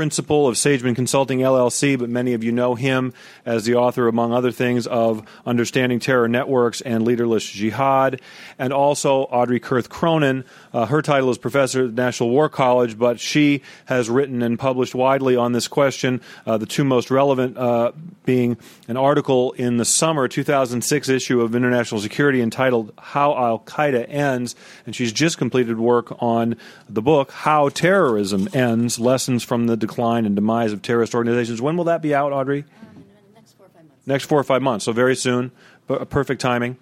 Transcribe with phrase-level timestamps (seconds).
[0.00, 3.12] principal of Sageman Consulting LLC, but many of you know him
[3.44, 8.22] as the author, among other things, of Understanding Terror Networks and Leaderless Jihad,
[8.58, 10.46] and also Audrey Kurth Cronin.
[10.72, 14.58] Uh, her title is Professor at the National War College, but she has written and
[14.58, 16.22] published widely on this question.
[16.46, 17.92] Uh, the two most relevant uh,
[18.24, 18.56] being
[18.88, 24.56] an article in the summer 2006 issue of International Security entitled How Al Qaeda Ends,
[24.86, 26.56] and she's just completed work on
[26.88, 31.60] the book How Terrorism Ends Lessons from the Decline and Demise of Terrorist Organizations.
[31.60, 32.64] When will that be out, Audrey?
[32.94, 33.04] Um,
[33.34, 34.06] next four or five months.
[34.06, 35.50] Next four or five months, so very soon.
[35.86, 36.76] But perfect timing.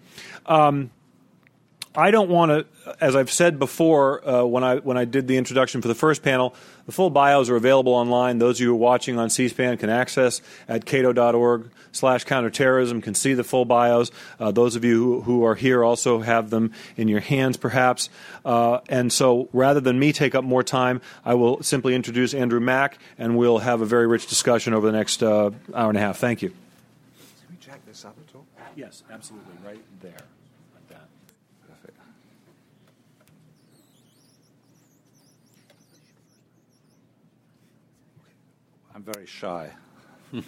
[0.45, 0.91] Um,
[1.95, 5.37] I don't want to, as I've said before uh, when I when I did the
[5.39, 6.55] introduction for the first panel,
[6.88, 8.38] the full bios are available online.
[8.38, 13.14] Those of you who are watching on C-SPAN can access at cato.org slash counterterrorism, can
[13.14, 14.11] see the full bios.
[14.41, 18.09] Uh, those of you who, who, are here also have them in your hands, perhaps.
[18.42, 22.59] Uh, and so rather than me take up more time, I will simply introduce Andrew
[22.59, 26.00] Mack, and we'll have a very rich discussion over the next uh, hour and a
[26.00, 26.16] half.
[26.16, 26.48] Thank you.
[26.48, 26.56] Can
[27.50, 28.47] we jack this up at all?
[28.77, 29.52] Yes, absolutely.
[29.62, 30.28] Right there.
[39.12, 39.70] Very shy.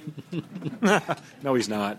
[1.42, 1.98] no, he's not.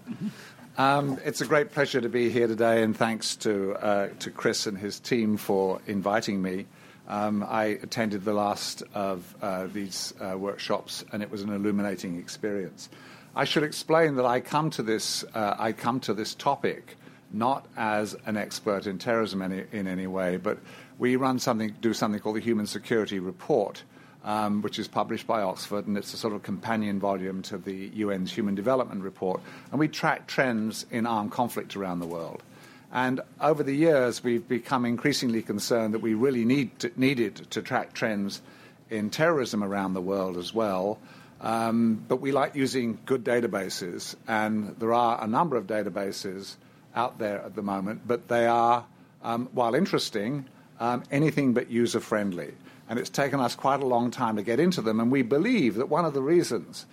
[0.77, 4.67] Um, it's a great pleasure to be here today, and thanks to uh, to Chris
[4.67, 6.67] and his team for inviting me.
[7.07, 12.19] Um, I attended the last of uh, these uh, workshops, and it was an illuminating
[12.19, 12.89] experience.
[13.35, 16.95] I should explain that I come to this uh, I come to this topic
[17.33, 20.59] not as an expert in terrorism any, in any way, but
[20.99, 23.81] we run something do something called the Human Security Report
[24.23, 27.91] um, which is published by Oxford, and it's a sort of companion volume to the
[28.01, 29.41] UN's Human Development Report.
[29.71, 32.43] And we track trends in armed conflict around the world.
[32.91, 37.61] And over the years, we've become increasingly concerned that we really need to, needed to
[37.61, 38.41] track trends
[38.89, 40.99] in terrorism around the world as well.
[41.39, 46.55] Um, but we like using good databases, and there are a number of databases
[46.93, 48.85] out there at the moment, but they are,
[49.23, 50.45] um, while interesting,
[50.79, 52.53] um, anything but user friendly
[52.91, 54.99] and it's taken us quite a long time to get into them.
[54.99, 56.85] And we believe that one of the reasons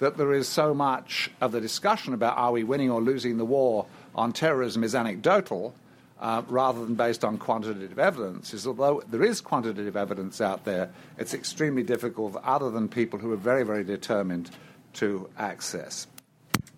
[0.00, 3.44] that there is so much of the discussion about are we winning or losing the
[3.44, 5.72] war on terrorism is anecdotal
[6.20, 10.90] uh, rather than based on quantitative evidence is although there is quantitative evidence out there,
[11.18, 14.50] it's extremely difficult other than people who are very, very determined
[14.94, 16.08] to access.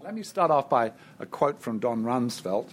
[0.04, 2.68] Let me start off by a quote from Don Rumsfeld,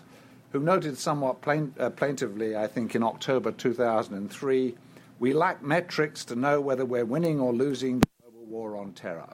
[0.51, 4.75] who noted somewhat plain, uh, plaintively, I think, in October 2003
[5.19, 9.33] we lack metrics to know whether we're winning or losing the global war on terror.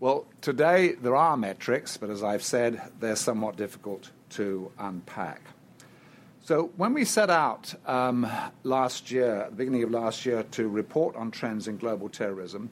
[0.00, 5.40] Well, today there are metrics, but as I've said, they're somewhat difficult to unpack.
[6.42, 8.30] So, when we set out um,
[8.64, 12.68] last year, at the beginning of last year, to report on trends in global terrorism,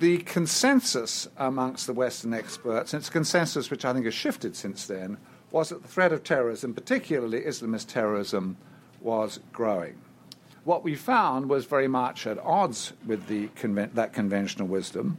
[0.00, 4.56] the consensus amongst the Western experts, and it's a consensus which I think has shifted
[4.56, 5.18] since then,
[5.52, 8.56] was that the threat of terrorism, particularly Islamist terrorism,
[9.00, 10.00] was growing
[10.66, 13.48] what we found was very much at odds with the,
[13.94, 15.16] that conventional wisdom.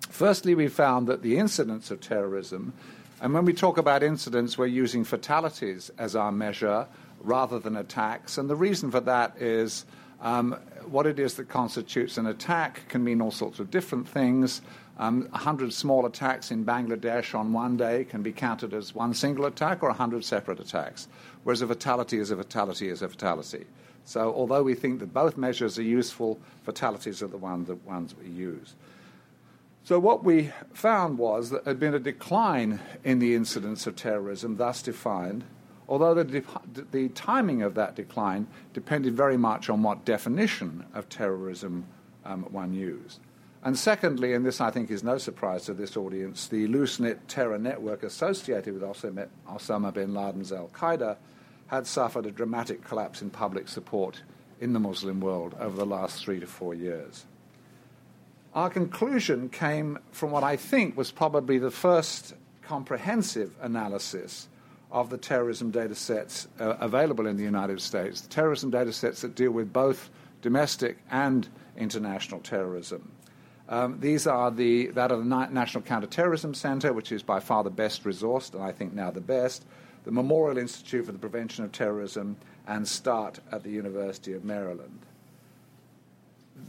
[0.00, 2.72] Firstly, we found that the incidence of terrorism,
[3.20, 6.88] and when we talk about incidents, we're using fatalities as our measure
[7.20, 8.36] rather than attacks.
[8.36, 9.84] And the reason for that is
[10.20, 10.56] um,
[10.90, 14.60] what it is that constitutes an attack can mean all sorts of different things.
[14.98, 19.44] Um, 100 small attacks in Bangladesh on one day can be counted as one single
[19.44, 21.06] attack or a 100 separate attacks,
[21.44, 23.66] whereas a fatality is a fatality is a fatality.
[24.10, 28.12] So, although we think that both measures are useful, fatalities are the one, the ones
[28.20, 28.74] we use.
[29.84, 33.94] So, what we found was that there had been a decline in the incidence of
[33.94, 35.44] terrorism, thus defined,
[35.88, 36.42] although the, de-
[36.90, 41.84] the timing of that decline depended very much on what definition of terrorism
[42.24, 43.20] um, one used.
[43.62, 47.28] And secondly, and this I think is no surprise to this audience, the loose knit
[47.28, 51.16] terror network associated with Osama bin Laden's Al Qaeda
[51.70, 54.22] had suffered a dramatic collapse in public support
[54.60, 57.24] in the Muslim world over the last three to four years.
[58.54, 64.48] Our conclusion came from what I think was probably the first comprehensive analysis
[64.90, 69.20] of the terrorism data sets uh, available in the United States, the terrorism data sets
[69.20, 70.10] that deal with both
[70.42, 73.12] domestic and international terrorism.
[73.68, 77.70] Um, these are the that of the National Counterterrorism Center, which is by far the
[77.70, 79.64] best resourced, and I think now the best
[80.04, 82.36] the Memorial Institute for the Prevention of Terrorism,
[82.66, 85.00] and START at the University of Maryland.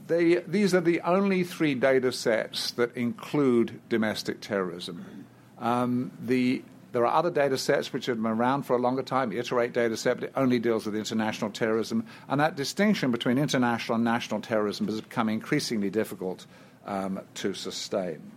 [0.07, 5.25] They, these are the only three data sets that include domestic terrorism.
[5.59, 9.29] Um, the, there are other data sets which have been around for a longer time.
[9.29, 12.05] The ITERATE data set, but it only deals with international terrorism.
[12.27, 16.45] And that distinction between international and national terrorism has become increasingly difficult
[16.85, 18.31] um, to sustain.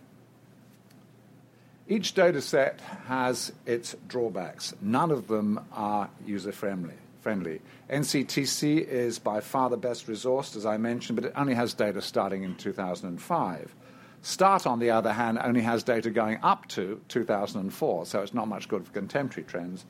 [1.86, 4.75] Each data set has its drawbacks.
[4.81, 6.94] None of them are user friendly.
[7.20, 7.60] Friendly.
[7.90, 12.00] NCTC is by far the best resourced, as I mentioned, but it only has data
[12.00, 13.75] starting in 2005.
[14.22, 18.48] START, on the other hand, only has data going up to 2004, so it's not
[18.48, 19.84] much good for contemporary trends.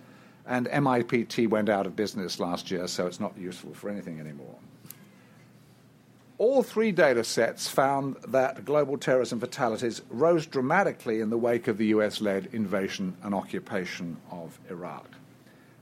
[0.47, 4.57] And MIPT went out of business last year, so it's not useful for anything anymore.
[6.45, 11.79] All three data sets found that global terrorism fatalities rose dramatically in the wake of
[11.79, 15.09] the US led invasion and occupation of Iraq.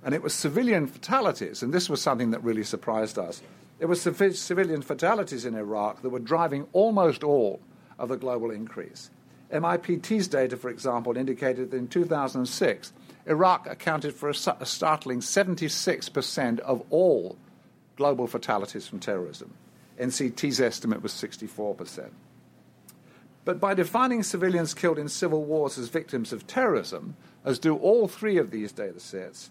[0.04, 3.42] And it was civilian fatalities, and this was something that really surprised us.
[3.80, 7.58] It was civilian fatalities in Iraq that were driving almost all
[7.98, 9.10] of the global increase.
[9.52, 12.92] MIPT's data, for example, indicated that in 2006,
[13.26, 17.36] Iraq accounted for a, a startling 76% of all
[17.96, 19.52] global fatalities from terrorism.
[20.02, 22.10] NCT's estimate was 64%.
[23.44, 28.06] But by defining civilians killed in civil wars as victims of terrorism, as do all
[28.06, 29.50] three of these data sets,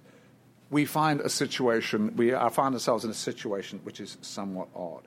[0.70, 5.02] we find a situation, we uh, find ourselves in a situation which is somewhat odd.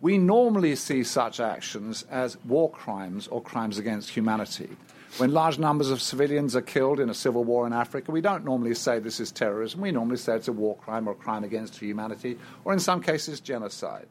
[0.00, 4.68] We normally see such actions as war crimes or crimes against humanity.
[5.16, 8.44] When large numbers of civilians are killed in a civil war in Africa, we don't
[8.44, 9.80] normally say this is terrorism.
[9.80, 13.00] We normally say it's a war crime or a crime against humanity, or in some
[13.00, 14.06] cases, genocide.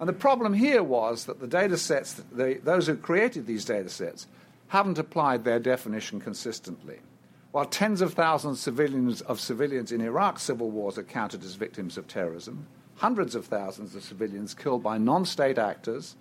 [0.00, 3.88] And the problem here was that the data sets, the, those who created these data
[3.88, 4.26] sets,
[4.68, 6.98] haven't applied their definition consistently.
[7.50, 11.96] While tens of thousands civilians, of civilians in Iraq's civil wars are counted as victims
[11.96, 12.66] of terrorism,
[12.96, 16.14] hundreds of thousands of civilians killed by non state actors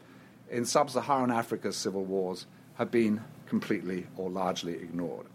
[0.50, 2.46] in sub Saharan Africa's civil wars
[2.76, 5.26] have been completely or largely ignored.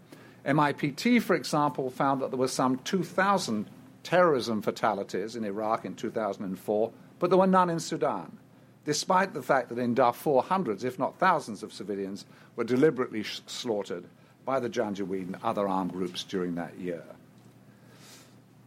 [0.45, 3.67] MIPT, for example, found that there were some 2,000
[4.01, 6.91] terrorism fatalities in Iraq in 2004,
[7.23, 8.37] but there were none in Sudan,
[8.83, 12.25] despite the fact that in Darfur, hundreds, if not thousands, of civilians
[12.57, 14.03] were deliberately sh- slaughtered
[14.43, 17.05] by the Janjaweed and other armed groups during that year.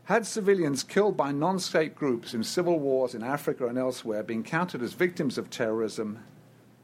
[0.04, 4.42] Had civilians killed by non state groups in civil wars in Africa and elsewhere been
[4.42, 6.20] counted as victims of terrorism,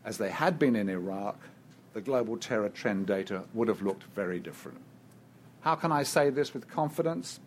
[0.04, 1.38] as they had been in Iraq,
[1.94, 4.82] the global terror trend data would have looked very different.
[5.62, 7.40] How can I say this with confidence?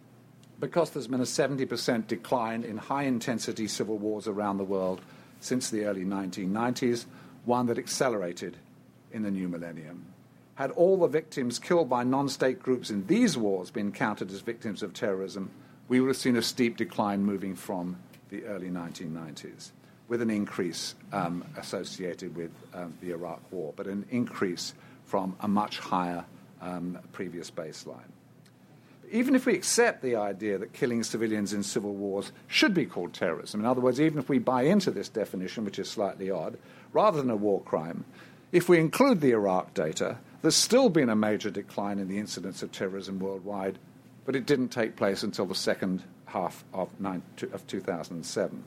[0.59, 5.01] Because there's been a 70% decline in high intensity civil wars around the world
[5.39, 7.05] since the early 1990s,
[7.43, 8.57] one that accelerated
[9.11, 10.05] in the new millennium.
[10.55, 14.39] Had all the victims killed by non state groups in these wars been counted as
[14.39, 15.51] victims of terrorism,
[15.87, 17.97] we would have seen a steep decline moving from
[18.29, 19.71] the early 1990s,
[20.07, 24.73] with an increase um, associated with um, the Iraq War, but an increase
[25.03, 26.25] from a much higher
[26.61, 28.14] um, previous baseline.
[29.15, 33.13] Even if we accept the idea that killing civilians in civil wars should be called
[33.13, 36.57] terrorism, in other words, even if we buy into this definition, which is slightly odd,
[36.91, 38.03] rather than a war crime,
[38.51, 42.61] if we include the Iraq data, there's still been a major decline in the incidence
[42.61, 43.79] of terrorism worldwide,
[44.25, 47.23] but it didn't take place until the second half of, nine,
[47.53, 48.65] of 2007.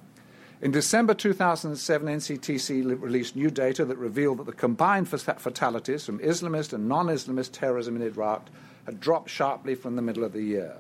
[0.63, 6.73] In December 2007, NCTC released new data that revealed that the combined fatalities from Islamist
[6.73, 8.49] and non Islamist terrorism in Iraq
[8.89, 10.75] had dropped sharply from the middle of the year.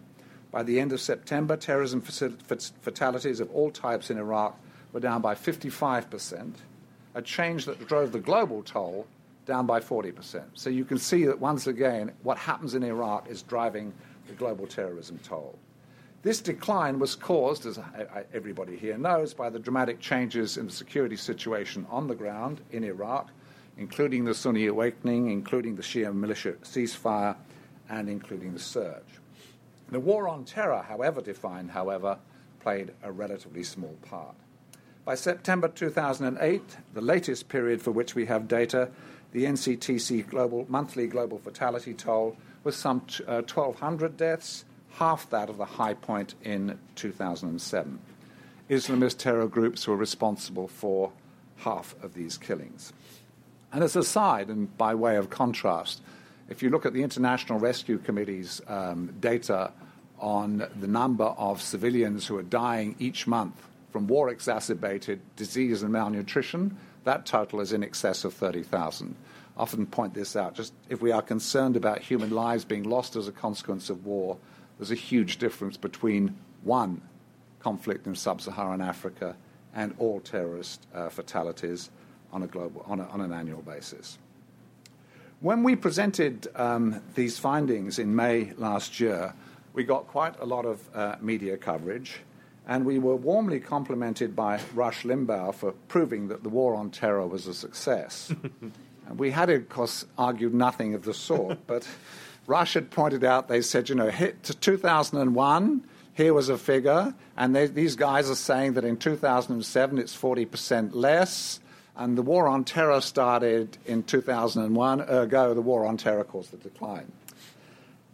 [0.50, 4.58] By the end of September, terrorism fatalities of all types in Iraq
[4.94, 6.54] were down by 55%,
[7.14, 9.06] a change that drove the global toll
[9.44, 10.42] down by 40%.
[10.54, 13.92] So you can see that once again, what happens in Iraq is driving
[14.26, 15.58] the global terrorism toll.
[16.22, 17.78] This decline was caused, as
[18.32, 22.84] everybody here knows, by the dramatic changes in the security situation on the ground in
[22.84, 23.28] Iraq,
[23.76, 27.36] including the Sunni awakening, including the Shia militia ceasefire,
[27.88, 29.20] and including the surge.
[29.90, 32.18] The war on terror, however defined, however,
[32.60, 34.34] played a relatively small part.
[35.04, 38.90] By September 2008, the latest period for which we have data,
[39.32, 45.56] the NCTC global, monthly global fatality toll was some uh, 1,200 deaths, half that of
[45.56, 47.98] the high point in 2007.
[48.68, 51.12] Islamist terror groups were responsible for
[51.58, 52.92] half of these killings.
[53.72, 56.02] And as a side, and by way of contrast,
[56.48, 59.72] if you look at the International Rescue Committee's um, data
[60.18, 65.92] on the number of civilians who are dying each month from war exacerbated disease and
[65.92, 69.14] malnutrition, that total is in excess of 30,000.
[69.56, 70.54] Often point this out.
[70.54, 74.36] Just if we are concerned about human lives being lost as a consequence of war,
[74.78, 77.00] there's a huge difference between one
[77.60, 79.36] conflict in sub-Saharan Africa
[79.74, 81.90] and all terrorist uh, fatalities
[82.32, 84.18] on a global on, a, on, an annual basis.
[85.40, 89.34] When we presented um, these findings in May last year,
[89.72, 92.20] we got quite a lot of uh, media coverage
[92.68, 97.26] And we were warmly complimented by Rush Limbaugh for proving that the war on terror
[97.26, 98.30] was a success.
[99.08, 101.88] and we had, of course, argued nothing of the sort, but
[102.46, 107.14] Rush had pointed out, they said, you know, hit to 2001, here was a figure,
[107.38, 111.60] and they, these guys are saying that in 2007 it's 40% less,
[111.98, 116.56] and the war on terror started in 2001, ergo, the war on terror caused the
[116.56, 117.10] decline.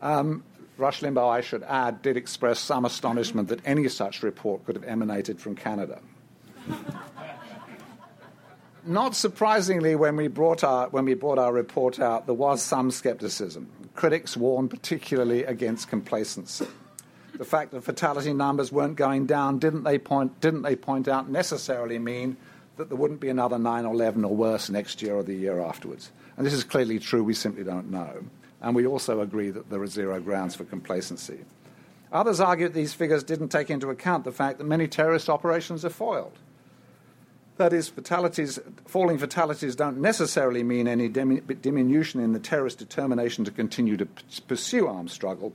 [0.00, 0.42] Um,
[0.78, 4.84] Rush Limbaugh, I should add, did express some astonishment that any such report could have
[4.84, 6.00] emanated from Canada.
[8.86, 12.90] Not surprisingly, when we, brought our, when we brought our report out, there was some
[12.90, 13.68] skepticism.
[13.94, 16.66] Critics warned particularly against complacency.
[17.36, 21.28] The fact that fatality numbers weren't going down, didn't they point, didn't they point out,
[21.28, 22.36] necessarily mean
[22.76, 26.10] that there wouldn't be another 9 11 or worse next year or the year afterwards.
[26.36, 28.24] And this is clearly true, we simply don't know
[28.64, 31.38] and we also agree that there are zero grounds for complacency.
[32.10, 35.84] Others argue that these figures didn't take into account the fact that many terrorist operations
[35.84, 36.38] are foiled.
[37.58, 43.50] That is, fatalities, falling fatalities don't necessarily mean any diminution in the terrorist determination to
[43.50, 45.52] continue to p- pursue armed struggle,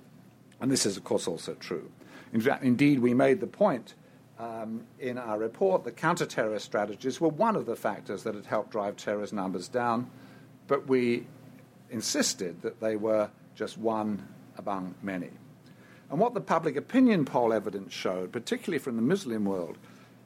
[0.61, 1.89] and this is, of course, also true.
[2.31, 3.95] In fact, indeed, we made the point
[4.39, 8.71] um, in our report that counter-terrorist strategies were one of the factors that had helped
[8.71, 10.09] drive terrorist numbers down,
[10.67, 11.27] but we
[11.89, 14.25] insisted that they were just one
[14.57, 15.29] among many.
[16.09, 19.77] And what the public opinion poll evidence showed, particularly from the Muslim world,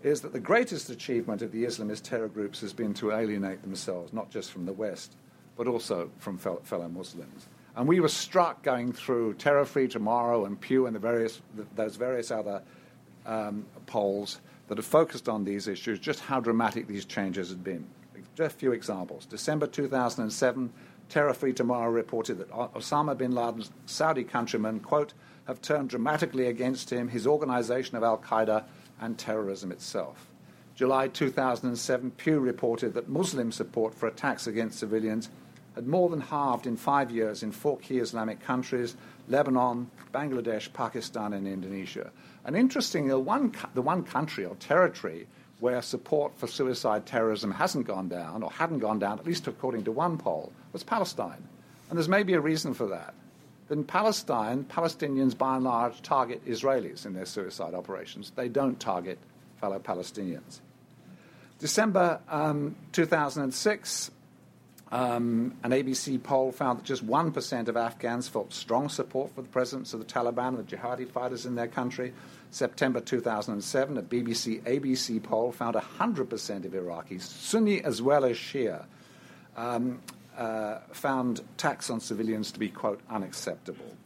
[0.04, 4.14] is that the greatest achievement of the Islamist terror groups has been to alienate themselves,
[4.14, 5.16] not just from the West,
[5.58, 7.48] but also from fellow Muslims.
[7.76, 11.42] And we were struck going through Terror Free Tomorrow and Pew and the various,
[11.76, 12.62] those various other
[13.26, 17.86] um, polls that have focused on these issues, just how dramatic these changes had been.
[18.36, 19.26] Just a few examples.
[19.26, 20.72] December 2007,
[21.10, 25.14] Terror Free Tomorrow reported that Osama bin Laden's Saudi countrymen, quote,
[25.46, 28.64] have turned dramatically against him, his organization of Al Qaeda,
[29.02, 30.28] and terrorism itself.
[30.76, 35.30] July 2007, Pew reported that Muslim support for attacks against civilians
[35.76, 38.96] had more than halved in five years in four key Islamic countries
[39.28, 42.12] Lebanon, Bangladesh, Pakistan, and Indonesia.
[42.46, 45.28] And interestingly, the one, the one country or territory
[45.60, 49.84] where support for suicide terrorism hasn't gone down, or hadn't gone down, at least according
[49.86, 51.42] to one poll, was Palestine.
[51.90, 53.14] And there's maybe a reason for that.
[53.70, 58.34] In Palestine, Palestinians by and large target Israelis in their suicide operations.
[58.36, 59.18] They don't target
[59.62, 60.60] fellow Palestinians.
[61.60, 64.12] December um, 2006,
[64.94, 69.48] um, an ABC poll found that just 1% of Afghans felt strong support for the
[69.48, 72.14] presence of the Taliban and the jihadi fighters in their country.
[72.52, 78.86] September 2007, a BBC ABC poll found 100% of Iraqis, Sunni as well as Shia,
[79.58, 80.00] um,
[80.38, 83.98] uh, found attacks on civilians to be, quote, unacceptable.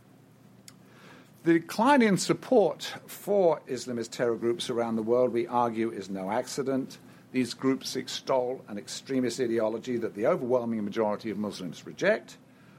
[1.43, 6.31] The decline in support for Islamist terror groups around the world, we argue, is no
[6.31, 6.97] accident.
[7.31, 12.37] These groups extol an extremist ideology that the overwhelming majority of Muslims reject,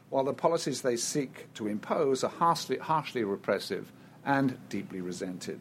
[0.08, 3.92] while the policies they seek to impose are harshly, harshly repressive
[4.24, 5.60] and deeply resented.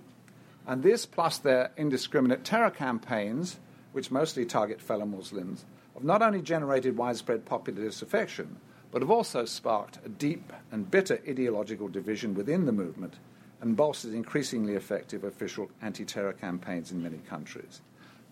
[0.65, 3.59] And this, plus their indiscriminate terror campaigns,
[3.91, 8.57] which mostly target fellow Muslims, have not only generated widespread popular disaffection,
[8.91, 13.15] but have also sparked a deep and bitter ideological division within the movement
[13.61, 17.81] and bolstered increasingly effective official anti terror campaigns in many countries.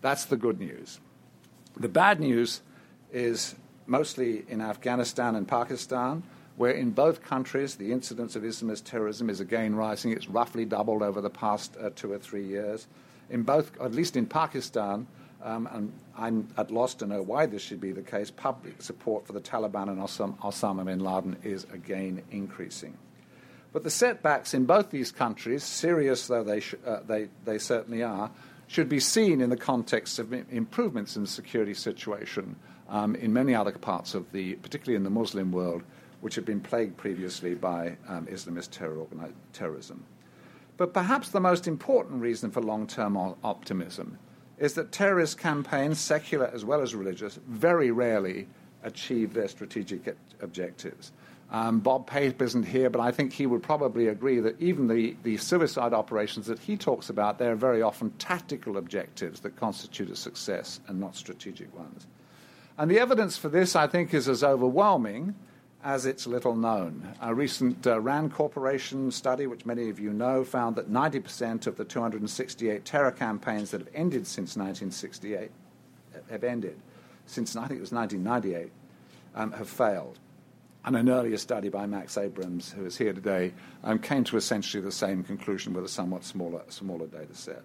[0.05, 0.99] That's the good news.
[1.77, 2.61] The bad news
[3.11, 3.55] is
[3.87, 6.21] mostly in Afghanistan and Pakistan,
[6.57, 10.11] where in both countries the incidence of Islamist terrorism is again rising.
[10.11, 12.85] It's roughly doubled over the past uh, two or three years.
[13.31, 15.07] In both, at least in Pakistan,
[15.41, 19.25] um, and I'm at loss to know why this should be the case, public support
[19.25, 22.95] for the Taliban and Osama, Osama bin Laden is again increasing.
[23.73, 28.03] But the setbacks in both these countries, serious though they, sh- uh, they, they certainly
[28.03, 28.29] are,
[28.67, 32.55] should be seen in the context of improvements in the security situation
[32.89, 35.83] um, in many other parts of the, particularly in the Muslim world,
[36.21, 39.05] which had been plagued previously by um, Islamist terror
[39.53, 40.03] terrorism.
[40.77, 44.17] But perhaps the most important reason for long term optimism
[44.57, 48.47] is that terrorist campaigns, secular as well as religious, very rarely
[48.83, 51.11] achieve their strategic objectives.
[51.51, 55.15] Um, Bob Pape isn't here, but I think he would probably agree that even the,
[55.23, 60.15] the suicide operations that he talks about, they're very often tactical objectives that constitute a
[60.15, 62.07] success and not strategic ones.
[62.77, 65.35] And the evidence for this, I think, is as overwhelming
[65.83, 67.13] as it's little known.
[67.21, 71.77] A recent uh, RAND Corporation study, which many of you know, found that 90% of
[71.77, 75.51] the 268 terror campaigns that have ended since 1968
[76.29, 76.79] have ended
[77.25, 78.71] since I think it was 1998
[79.35, 80.19] um, have failed.
[80.85, 84.83] And an earlier study by Max Abrams, who is here today, um, came to essentially
[84.83, 87.63] the same conclusion with a somewhat smaller, smaller data set.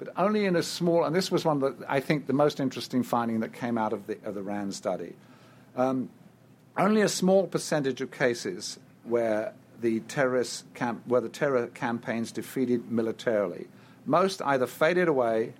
[0.00, 3.02] but only in a small, and this was one that I think the most interesting
[3.02, 5.14] finding that came out of the, of the RAND study.
[5.76, 6.08] Um,
[6.78, 9.52] only a small percentage of cases where
[9.82, 13.68] the terrorist camp, where the terror campaigns defeated militarily.
[14.06, 15.52] Most either faded away,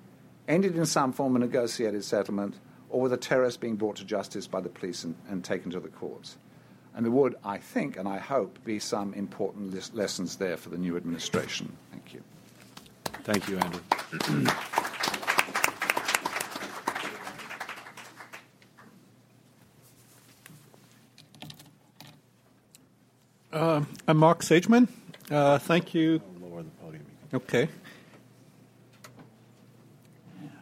[0.48, 4.46] ended in some form of negotiated settlement, or with the terrorists being brought to justice
[4.46, 6.38] by the police and, and taken to the courts.
[6.94, 10.78] And there would, I think, and I hope, be some important lessons there for the
[10.78, 11.76] new administration.
[11.90, 12.22] Thank you.
[13.22, 13.80] Thank you, Andrew.
[23.52, 24.88] Uh, I'm Mark Sageman.
[25.30, 26.20] Uh, thank you.
[27.32, 27.68] Okay.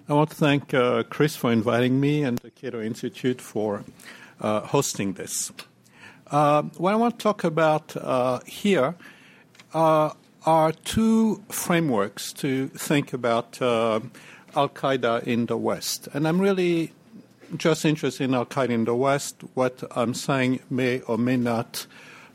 [0.08, 3.85] I want to thank uh, Chris for inviting me and the Cato Institute for
[4.40, 5.52] uh, hosting this.
[6.30, 8.94] Uh, what I want to talk about uh, here
[9.73, 14.02] are two frameworks to think about Al
[14.54, 16.08] Qaeda in the West.
[16.12, 16.92] And I'm really
[17.56, 19.42] just interested in Al Qaeda in the West.
[19.54, 21.87] What I'm saying may or may not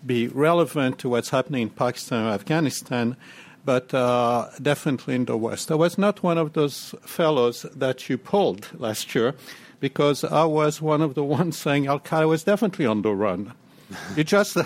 [0.06, 3.16] be relevant to what's happening in Pakistan or Afghanistan,
[3.64, 5.72] but uh, definitely in the West.
[5.72, 9.36] I was not one of those fellows that you pulled last year
[9.80, 13.54] because I was one of the ones saying Al Qaeda was definitely on the run.
[14.16, 14.58] you just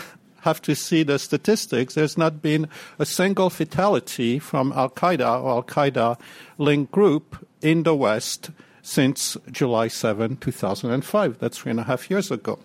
[0.41, 1.95] have to see the statistics.
[1.95, 2.69] There's not been
[3.00, 6.19] a single fatality from Al Qaeda or Al Qaeda
[6.57, 11.39] linked group in the West since July 7, 2005.
[11.39, 12.59] That's three and a half years ago.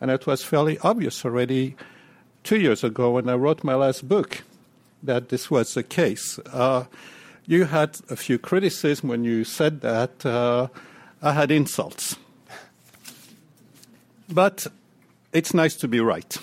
[0.00, 1.76] And it was fairly obvious already
[2.42, 4.42] two years ago when I wrote my last book
[5.02, 6.38] that this was the case.
[6.52, 6.84] Uh,
[7.46, 10.24] you had a few criticisms when you said that.
[10.26, 10.68] Uh,
[11.22, 12.16] I had insults.
[14.28, 14.66] But
[15.34, 16.38] it's nice to be right.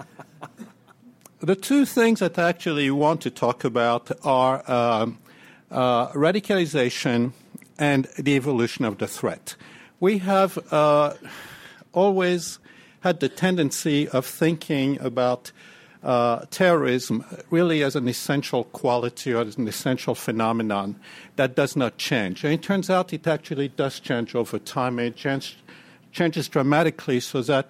[1.40, 5.18] the two things that I actually want to talk about are um,
[5.70, 7.32] uh, radicalization
[7.78, 9.56] and the evolution of the threat.
[9.98, 11.14] We have uh,
[11.92, 12.58] always
[13.00, 15.50] had the tendency of thinking about
[16.02, 20.96] uh, terrorism really as an essential quality or as an essential phenomenon
[21.36, 22.44] that does not change.
[22.44, 24.98] And it turns out it actually does change over time.
[24.98, 25.56] It change,
[26.12, 27.68] changes dramatically so that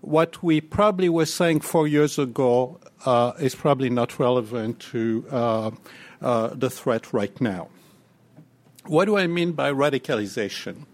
[0.00, 5.70] what we probably were saying four years ago uh, is probably not relevant to uh,
[6.20, 7.68] uh the threat right now.
[8.86, 10.86] What do I mean by radicalization?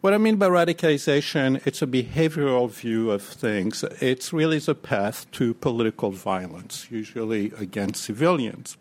[0.00, 3.84] What I mean by radicalization, it's a behavioral view of things.
[4.00, 8.76] It's really the path to political violence, usually against civilians.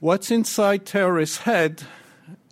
[0.00, 1.84] What's inside terrorists' head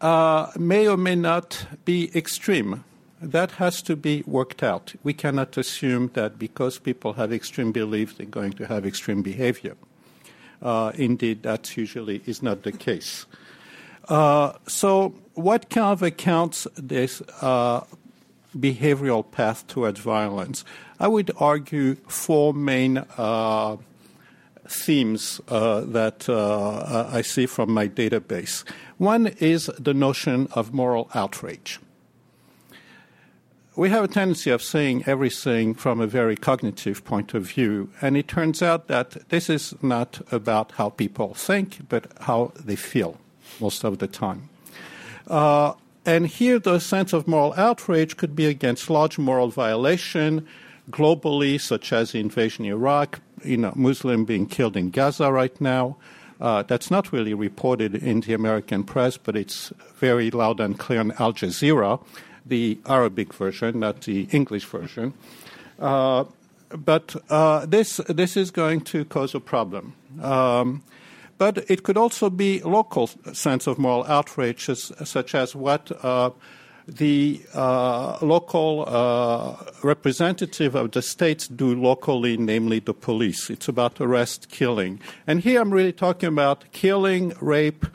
[0.00, 2.85] uh, may or may not be extreme.
[3.20, 4.94] That has to be worked out.
[5.02, 9.74] We cannot assume that because people have extreme beliefs, they're going to have extreme behavior.
[10.61, 13.26] Uh, indeed, that usually is not the case.
[14.09, 17.83] Uh, so, what kind of accounts this uh,
[18.57, 20.64] behavioral path towards violence?
[21.00, 23.76] I would argue four main uh,
[24.68, 28.64] themes uh, that uh, I see from my database.
[28.98, 31.81] One is the notion of moral outrage.
[33.76, 38.16] We have a tendency of seeing everything from a very cognitive point of view, and
[38.16, 43.18] it turns out that this is not about how people think, but how they feel
[43.60, 44.48] most of the time.
[45.26, 45.74] Uh,
[46.06, 50.46] and here, the sense of moral outrage could be against large moral violation
[50.90, 55.60] globally, such as the invasion in Iraq, you know, Muslim being killed in Gaza right
[55.60, 55.98] now.
[56.40, 61.00] Uh, that's not really reported in the American press, but it's very loud and clear
[61.00, 62.00] on Al Jazeera,
[62.46, 65.12] the Arabic version, not the English version.
[65.78, 66.24] Uh,
[66.70, 69.94] but uh, this this is going to cause a problem.
[70.22, 70.82] Um,
[71.38, 76.30] but it could also be local sense of moral outrage, such as what uh,
[76.88, 83.50] the uh, local uh, representative of the states do locally, namely the police.
[83.50, 85.00] It's about arrest, killing.
[85.26, 87.87] And here I'm really talking about killing, rape,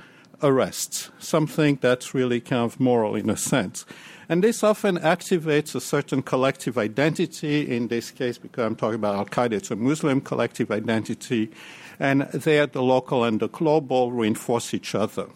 [0.44, 3.86] arrests, something that's really kind of moral in a sense.
[4.32, 7.70] And this often activates a certain collective identity.
[7.70, 11.52] In this case, because I'm talking about Al Qaeda, it's a Muslim collective identity
[12.00, 15.28] and there the local and the global reinforce each other.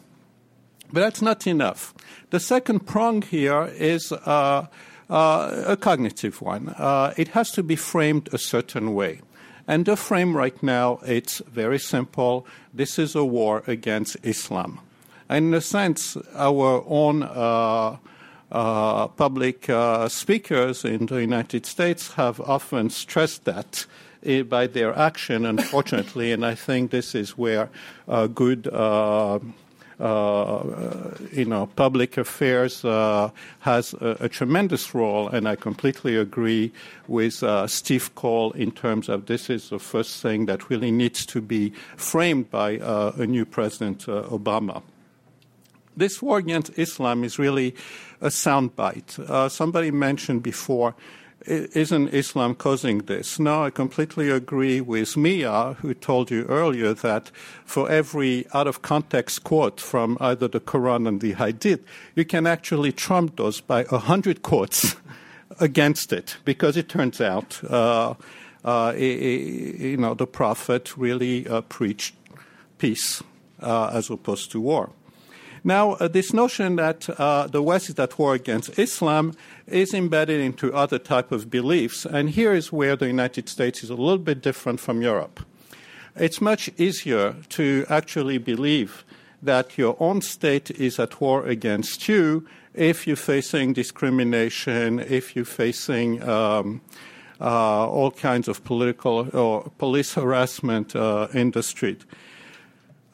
[0.93, 1.93] But that's not enough.
[2.29, 4.67] The second prong here is uh,
[5.09, 6.69] uh, a cognitive one.
[6.69, 9.19] Uh, it has to be framed a certain way.
[9.67, 12.47] And the frame right now, it's very simple.
[12.73, 14.79] This is a war against Islam.
[15.27, 17.23] And in a sense, our own
[18.55, 23.85] uh, uh, public uh, speakers in the United States have often stressed that
[24.49, 27.69] by their action, unfortunately, and I think this is where
[28.07, 29.39] uh, good uh,
[29.99, 36.73] uh, you know, public affairs uh, has a, a, tremendous role, and I completely agree
[37.07, 41.25] with uh, Steve Coll in terms of this is the first thing that really needs
[41.27, 44.81] to be framed by uh, a new President uh, Obama.
[45.97, 47.75] This war against Islam is really
[48.21, 49.19] a soundbite.
[49.19, 50.95] Uh, somebody mentioned before
[51.47, 53.39] isn't Islam causing this?
[53.39, 57.29] No, I completely agree with Mia, who told you earlier that
[57.65, 61.81] for every out of context quote from either the Quran and the Hadith,
[62.15, 64.95] you can actually trump those by a hundred quotes
[65.59, 68.15] against it, because it turns out, uh,
[68.63, 72.15] uh, you know, the Prophet really uh, preached
[72.79, 73.21] peace
[73.61, 74.89] uh, as opposed to war.
[75.67, 79.33] Now, uh, this notion that uh, the West is at war against Islam
[79.65, 83.89] is embedded into other type of beliefs, and here is where the United States is
[83.89, 85.43] a little bit different from Europe.
[86.15, 89.03] It's much easier to actually believe
[89.41, 95.45] that your own state is at war against you if you're facing discrimination, if you're
[95.45, 96.79] facing um,
[97.41, 102.05] uh, all kinds of political or police harassment uh, in the street.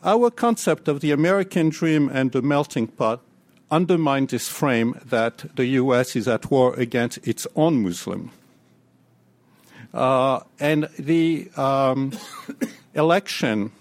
[0.04, 3.22] Our concept of the American dream and the melting pot
[3.70, 8.32] undermine this frame that the US is at war against its own Muslim.
[9.94, 12.14] Uh, and the um,
[12.96, 13.72] election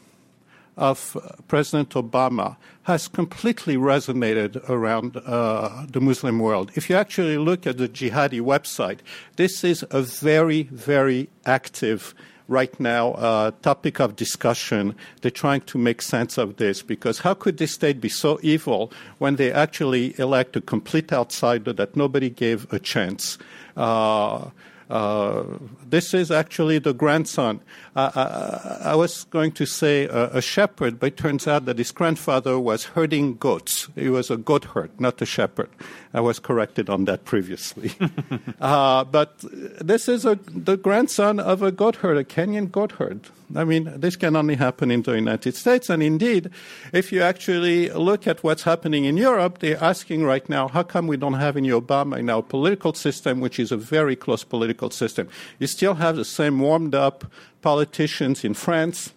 [0.77, 1.17] of
[1.49, 6.71] President Obama has completely resonated around uh, the Muslim world.
[6.75, 8.99] If you actually look at the jihadi website,
[9.37, 12.15] this is a very, very active
[12.51, 14.95] right now a topic of discussion.
[15.23, 18.93] They're trying to make sense of this because how could this state be so evil
[19.19, 23.39] when they actually elect a complete outsider that nobody gave a chance?
[23.77, 24.51] Uh,
[24.91, 25.45] uh,
[25.89, 27.61] this is actually the grandson.
[27.95, 31.67] Uh, I, uh, I, was going to say a, a, shepherd, but it turns out
[31.67, 33.89] that his grandfather was herding goats.
[33.95, 35.71] He was a goat herd, not a shepherd.
[36.13, 37.93] I was corrected on that previously.
[38.61, 39.39] uh, but
[39.81, 43.21] this is a, the grandson of a goat herd, a Kenyan goat herd.
[43.55, 45.89] I mean, this can only happen in the United States.
[45.89, 46.51] And indeed,
[46.93, 51.07] if you actually look at what's happening in Europe, they're asking right now, how come
[51.07, 54.91] we don't have any Obama in our political system, which is a very close political
[54.91, 55.29] system?
[55.59, 57.25] You still have the same warmed up
[57.63, 59.13] politicians in France,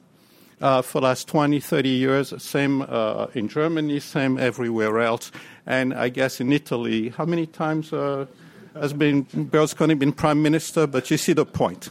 [0.64, 5.30] uh, for the last 20, 30 years, same uh, in Germany, same everywhere else.
[5.66, 8.26] And I guess in Italy, how many times uh,
[8.74, 10.88] has been Berlusconi been prime minister?
[10.88, 11.90] But you see the point.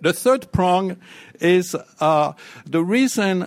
[0.00, 0.96] The third prong
[1.40, 2.32] is uh,
[2.66, 3.46] the reason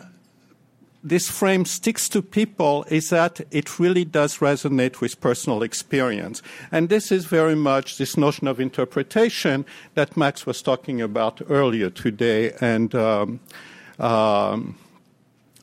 [1.04, 6.42] this frame sticks to people is that it really does resonate with personal experience.
[6.72, 11.90] And this is very much this notion of interpretation that Max was talking about earlier
[11.90, 13.40] today and um,
[14.00, 14.78] um,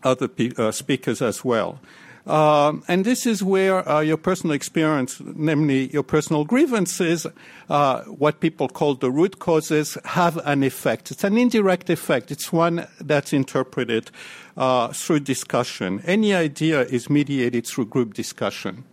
[0.03, 1.81] other pe- uh, speakers as well.
[2.27, 7.27] Um, and this is where uh, your personal experience, namely your personal grievances,
[7.69, 11.11] uh, what people call the root causes, have an effect.
[11.11, 12.31] It's an indirect effect.
[12.31, 14.11] It's one that's interpreted
[14.57, 16.01] uh, through discussion.
[16.07, 18.85] Any idea is mediated through group discussion.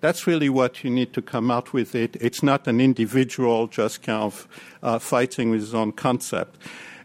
[0.00, 2.16] That's really what you need to come out with it.
[2.20, 4.48] It's not an individual just kind of
[4.82, 6.58] uh, fighting with his own concept.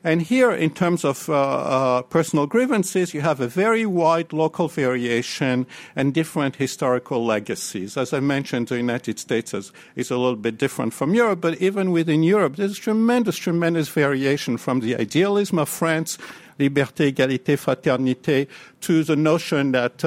[0.04, 4.68] And here, in terms of uh, uh, personal grievances, you have a very wide local
[4.68, 7.98] variation and different historical legacies.
[7.98, 11.62] As I mentioned, the United States is, is, a little bit different from Europe, but
[11.62, 16.18] even within Europe, there's tremendous, tremendous variation from the idealism of France,
[16.60, 18.48] liberté, égalité, fraternité,
[18.82, 20.04] to the notion that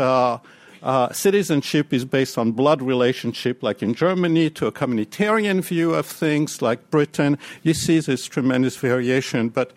[0.83, 5.95] uh, uh, citizenship is based on blood relationship, like in Germany, to a communitarian view
[5.95, 7.39] of things, like Britain.
[7.63, 9.73] You see this tremendous variation, but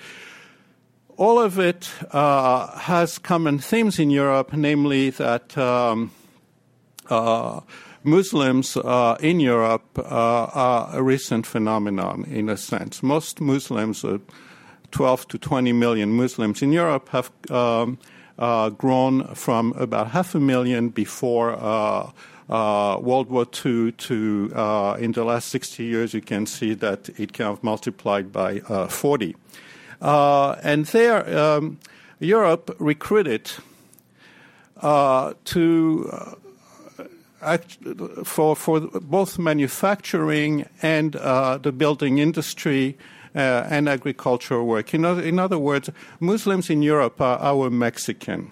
[1.17, 6.11] all of it uh, has common themes in Europe, namely that um,
[7.09, 7.61] uh,
[8.03, 13.01] Muslims uh, in Europe uh, are a recent phenomenon, in a sense.
[13.01, 14.05] Most Muslims,
[14.91, 20.39] 12 to 20 million Muslims in Europe, have um, uh, grown from about half a
[20.39, 22.11] million before uh,
[22.49, 27.09] uh, World War II to uh, in the last 60 years, you can see that
[27.17, 29.35] it kind of multiplied by uh, 40.
[30.01, 31.79] Uh, and there, um,
[32.19, 33.51] Europe recruited
[35.45, 36.37] to
[38.23, 44.93] for for both manufacturing and the building industry uh, and agricultural work.
[44.93, 48.51] In other, in other words, Muslims in Europe are our Mexican.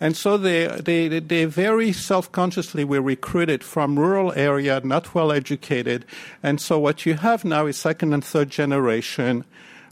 [0.00, 6.04] And so they, they, they very self-consciously were recruited from rural area, not well educated.
[6.42, 9.44] And so what you have now is second and third generation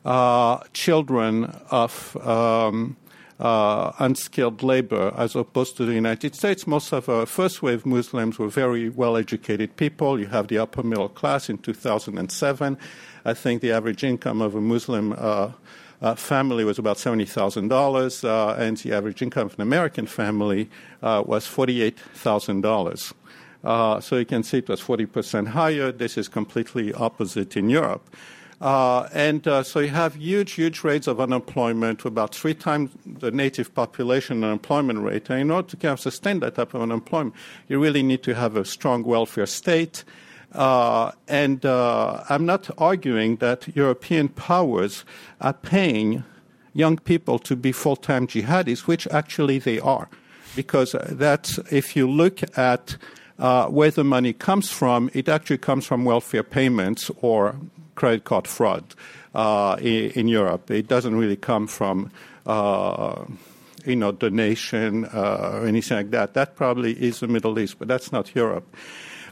[0.04, 2.96] uh, children of um,
[3.38, 6.66] uh, unskilled labor as opposed to the United States.
[6.66, 10.18] Most of our first wave Muslims were very well educated people.
[10.18, 12.78] You have the upper middle class in 2007.
[13.24, 15.52] I think the average income of a Muslim uh,
[16.00, 20.68] uh, family was about $70,000, uh, and the average income of an American family
[21.02, 23.12] uh, was $48,000.
[23.64, 25.92] Uh, so you can see it was 40% higher.
[25.92, 28.08] This is completely opposite in Europe.
[28.60, 33.30] Uh, and uh, so you have huge, huge rates of unemployment, about three times the
[33.30, 35.28] native population unemployment rate.
[35.30, 37.34] And in order to kind of sustain that type of unemployment,
[37.68, 40.04] you really need to have a strong welfare state.
[40.52, 45.04] Uh, and uh, I'm not arguing that European powers
[45.40, 46.24] are paying
[46.74, 50.08] young people to be full time jihadis, which actually they are.
[50.54, 52.96] Because that's, if you look at
[53.38, 57.56] uh, where the money comes from, it actually comes from welfare payments or
[57.94, 58.94] credit card fraud
[59.34, 60.70] uh, in, in, Europe.
[60.70, 62.10] It doesn't really come from
[62.46, 63.24] uh,
[63.86, 66.34] you know donation uh, or anything like that.
[66.34, 68.76] That probably is the Middle East, but that's not Europe.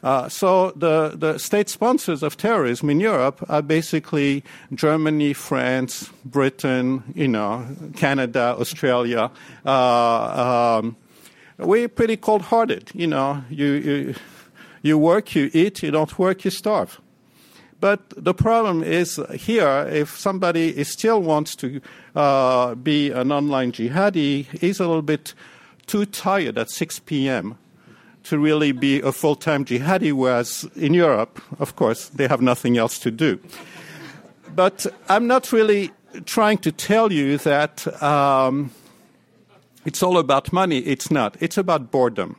[0.02, 4.42] Uh, so the, the state sponsors of terrorism in Europe are basically
[4.74, 9.30] Germany, France, Britain, you know, Canada, Australia.
[9.64, 10.96] Uh, um,
[11.58, 12.90] we're pretty cold-hearted.
[12.94, 14.14] You know, you, you
[14.82, 15.82] you work, you eat.
[15.82, 17.00] You don't work, you starve.
[17.80, 21.80] But the problem is here, if somebody still wants to
[22.14, 25.34] uh, be an online jihadi, he's a little bit
[25.86, 27.58] too tired at 6 p.m
[28.24, 32.76] to really be a full time jihadi, whereas in Europe, of course, they have nothing
[32.76, 33.38] else to do.
[34.54, 35.90] But I'm not really
[36.24, 38.70] trying to tell you that um,
[39.84, 40.78] it's all about money.
[40.78, 41.36] It's not.
[41.40, 42.36] It's about boredom.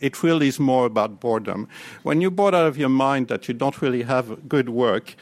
[0.00, 1.68] It really is more about boredom.
[2.02, 5.16] When you're bored out of your mind that you don't really have good work,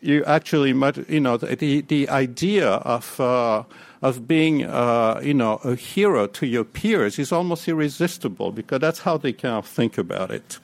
[0.00, 0.70] you actually,
[1.08, 3.62] you know, the, the idea of uh,
[4.04, 8.98] of being, uh, you know, a hero to your peers is almost irresistible because that's
[8.98, 10.58] how they kind of think about it.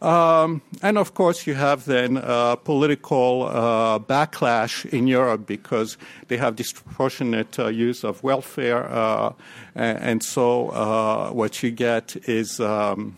[0.00, 6.38] Um, and of course, you have then uh, political uh, backlash in Europe because they
[6.38, 9.32] have disproportionate uh, use of welfare, uh,
[9.74, 12.58] and, and, so uh, what you get is.
[12.58, 13.16] Um,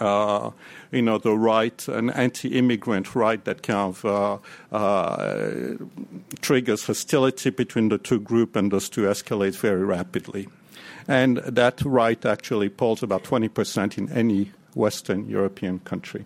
[0.00, 0.50] uh,
[0.90, 4.38] you know, the right, an anti-immigrant right that kind of uh,
[4.74, 5.74] uh,
[6.40, 10.48] triggers hostility between the two groups, and those two escalate very rapidly.
[11.06, 16.24] And that right actually polls about 20% in any Western European country.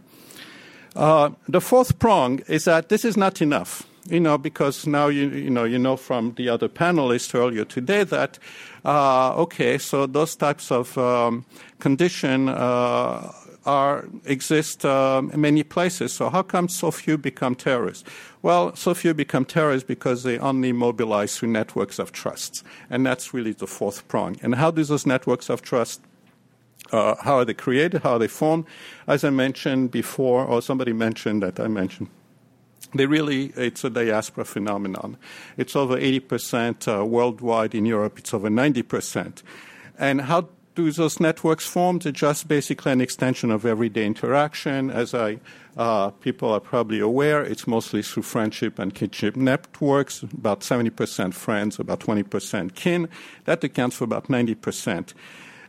[0.94, 5.28] Uh, the fourth prong is that this is not enough you know, because now you,
[5.28, 8.38] you know you know from the other panelists earlier today that
[8.84, 11.44] uh, okay, so those types of um,
[11.78, 13.32] condition uh,
[13.64, 16.12] are exist uh, in many places.
[16.12, 18.08] So how come so few become terrorists?
[18.42, 23.32] Well, so few become terrorists because they only mobilize through networks of trust, and that's
[23.32, 24.36] really the fourth prong.
[24.42, 26.00] And how do those networks of trust
[26.90, 28.02] uh, how are they created?
[28.02, 28.66] How are they formed?
[29.06, 32.08] As I mentioned before, or somebody mentioned that I mentioned,
[32.94, 35.16] they really, it's a diaspora phenomenon.
[35.56, 37.74] It's over 80% uh, worldwide.
[37.74, 39.42] In Europe, it's over 90%.
[39.98, 41.98] And how do those networks form?
[41.98, 44.90] They're just basically an extension of everyday interaction.
[44.90, 45.38] As I,
[45.76, 51.78] uh, people are probably aware, it's mostly through friendship and kinship networks, about 70% friends,
[51.78, 53.08] about 20% kin.
[53.44, 55.12] That accounts for about 90%.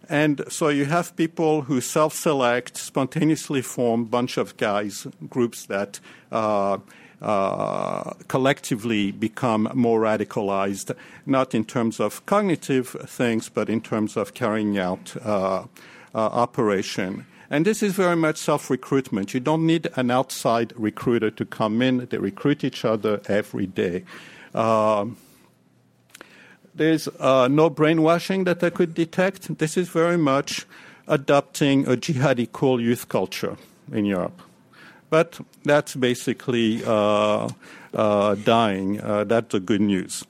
[0.09, 5.99] And so you have people who self select, spontaneously form bunch of guys, groups that
[6.31, 6.77] uh,
[7.23, 14.33] uh, collectively become more radicalized, not in terms of cognitive things, but in terms of
[14.33, 15.65] carrying out uh, uh,
[16.13, 17.25] operation.
[17.49, 19.33] And this is very much self recruitment.
[19.33, 24.03] You don't need an outside recruiter to come in, they recruit each other every day.
[24.53, 25.17] Um,
[26.75, 29.59] there's uh, no brainwashing that I could detect.
[29.59, 30.65] This is very much
[31.07, 33.57] adopting a jihadi cool youth culture
[33.91, 34.41] in Europe.
[35.13, 37.47] But that's basically uh,
[37.93, 38.99] uh, dying.
[38.99, 40.25] Uh, that's the good news.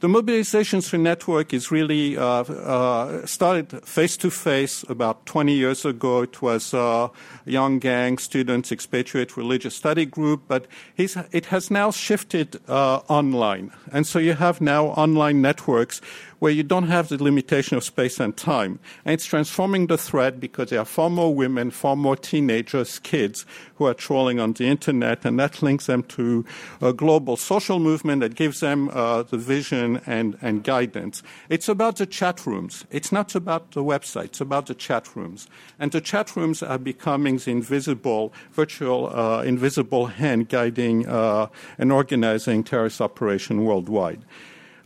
[0.00, 5.86] The mobilization through network is really uh, uh, started face to face about 20 years
[5.86, 6.22] ago.
[6.22, 7.10] It was a
[7.46, 10.66] young gang, students, expatriate religious study group, but
[10.98, 13.70] it has now shifted uh, online.
[13.92, 16.02] And so you have now online networks
[16.42, 18.80] where you don't have the limitation of space and time.
[19.04, 23.46] And it's transforming the threat because there are far more women, far more teenagers, kids
[23.76, 26.44] who are trolling on the internet, and that links them to
[26.80, 31.22] a global social movement that gives them uh, the vision and, and guidance.
[31.48, 32.86] It's about the chat rooms.
[32.90, 34.24] It's not about the website.
[34.24, 35.46] It's about the chat rooms.
[35.78, 41.46] And the chat rooms are becoming the invisible, virtual, uh, invisible hand guiding uh,
[41.78, 44.24] and organizing terrorist operation worldwide.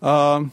[0.02, 0.52] Um,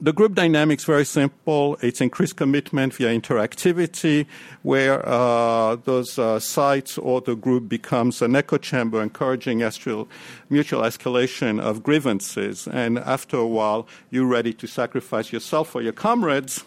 [0.00, 1.76] the group dynamics very simple.
[1.82, 4.26] It's increased commitment via interactivity,
[4.62, 10.08] where uh, those uh, sites or the group becomes an echo chamber, encouraging mutual
[10.50, 12.66] escalation of grievances.
[12.66, 16.64] And after a while, you're ready to sacrifice yourself for your comrades.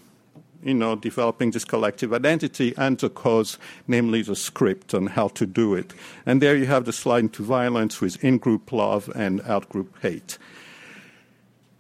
[0.64, 5.46] You know, developing this collective identity and the cause, namely the script on how to
[5.46, 5.94] do it.
[6.26, 10.38] And there you have the slide into violence with in-group love and out-group hate.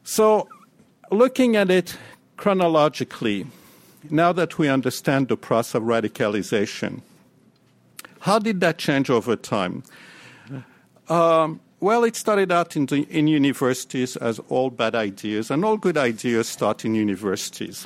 [0.03, 0.49] So
[1.11, 1.97] looking at it
[2.37, 3.47] chronologically,
[4.09, 7.01] now that we understand the process of radicalization,
[8.19, 9.83] how did that change over time?
[11.09, 15.75] Um, well, it started out in, the, in, universities as all bad ideas, and all
[15.75, 17.85] good ideas start in universities.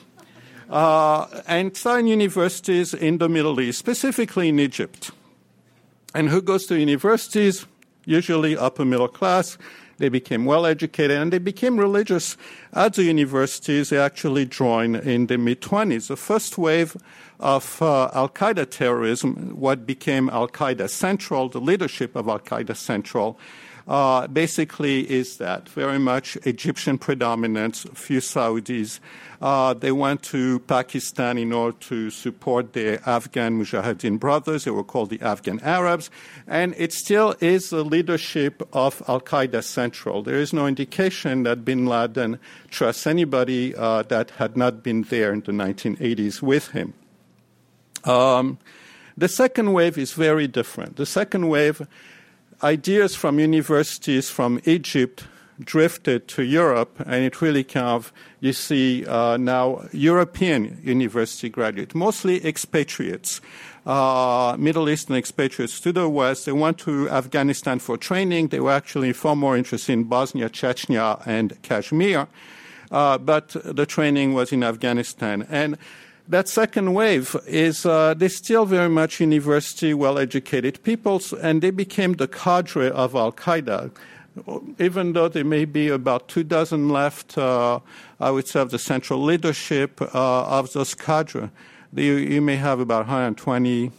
[0.69, 5.09] Uh, and start in universities in the Middle East, specifically in Egypt.
[6.13, 7.65] And who goes to universities?
[8.05, 9.57] Usually upper middle class,
[9.97, 12.37] they became well educated and they became religious
[12.73, 13.89] at the universities.
[13.89, 16.07] They actually joined in the mid 20s.
[16.07, 16.95] The first wave
[17.39, 22.75] of uh, Al Qaeda terrorism, what became Al Qaeda Central, the leadership of Al Qaeda
[22.75, 23.39] Central,
[23.87, 28.99] uh, basically is that very much Egyptian predominance, few Saudis.
[29.41, 34.65] Uh, they went to Pakistan in order to support their Afghan Mujahideen brothers.
[34.65, 36.09] They were called the Afghan Arabs.
[36.47, 40.23] And it still is the leadership of Al Qaeda Central.
[40.23, 45.31] There is no indication that bin Laden trusts anybody uh, that had not been there
[45.31, 46.93] in the 1980s with him.
[48.03, 48.57] Um,
[49.15, 50.95] the second wave is very different.
[50.95, 51.81] The second wave,
[52.63, 55.25] ideas from universities from Egypt
[55.59, 61.95] drifted to Europe, and it really kind of, you see uh, now European university graduates,
[61.95, 63.41] mostly expatriates,
[63.85, 66.45] uh, Middle Eastern expatriates to the West.
[66.45, 68.49] They went to Afghanistan for training.
[68.49, 72.27] They were actually far more interested in Bosnia, Chechnya, and Kashmir,
[72.91, 75.47] uh, but the training was in Afghanistan.
[75.49, 75.77] And
[76.29, 81.71] that second wave is uh, they're still very much university well educated people and they
[81.71, 83.91] became the cadre of al qaeda
[84.79, 87.79] even though there may be about two dozen left, uh,
[88.19, 91.49] I would say, of the central leadership uh, of those cadre,
[91.93, 93.91] you, you, may have about 120.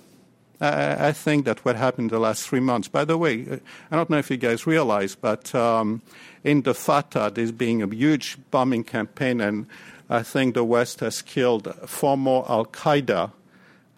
[0.61, 2.89] I, I, think that what happened the last three months.
[2.89, 3.61] By the way,
[3.91, 6.03] I don't know if you guys realize, but um,
[6.45, 9.67] in the FATA, there's being a huge bombing campaign, and
[10.11, 13.33] I think the West has killed far more Al Qaeda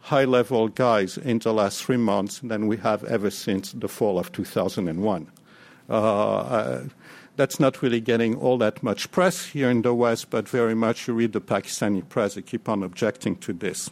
[0.01, 4.19] high level guys in the last three months than we have ever since the fall
[4.19, 5.31] of 2001.
[5.89, 6.85] Uh, uh,
[7.37, 11.07] that's not really getting all that much press here in the West, but very much
[11.07, 13.91] you read the Pakistani press, they keep on objecting to this.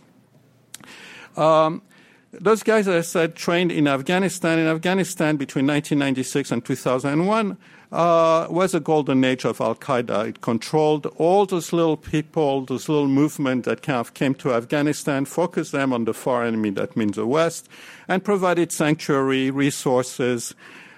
[1.36, 1.82] Um,
[2.32, 4.58] those guys, as I said, trained in Afghanistan.
[4.58, 7.56] In Afghanistan, between 1996 and 2001,
[7.90, 10.28] uh, was a golden age of Al Qaeda.
[10.28, 15.24] It controlled all those little people, those little movement that kind of came to Afghanistan,
[15.24, 17.68] focused them on the far enemy, that means the West,
[18.08, 20.54] and provided sanctuary, resources,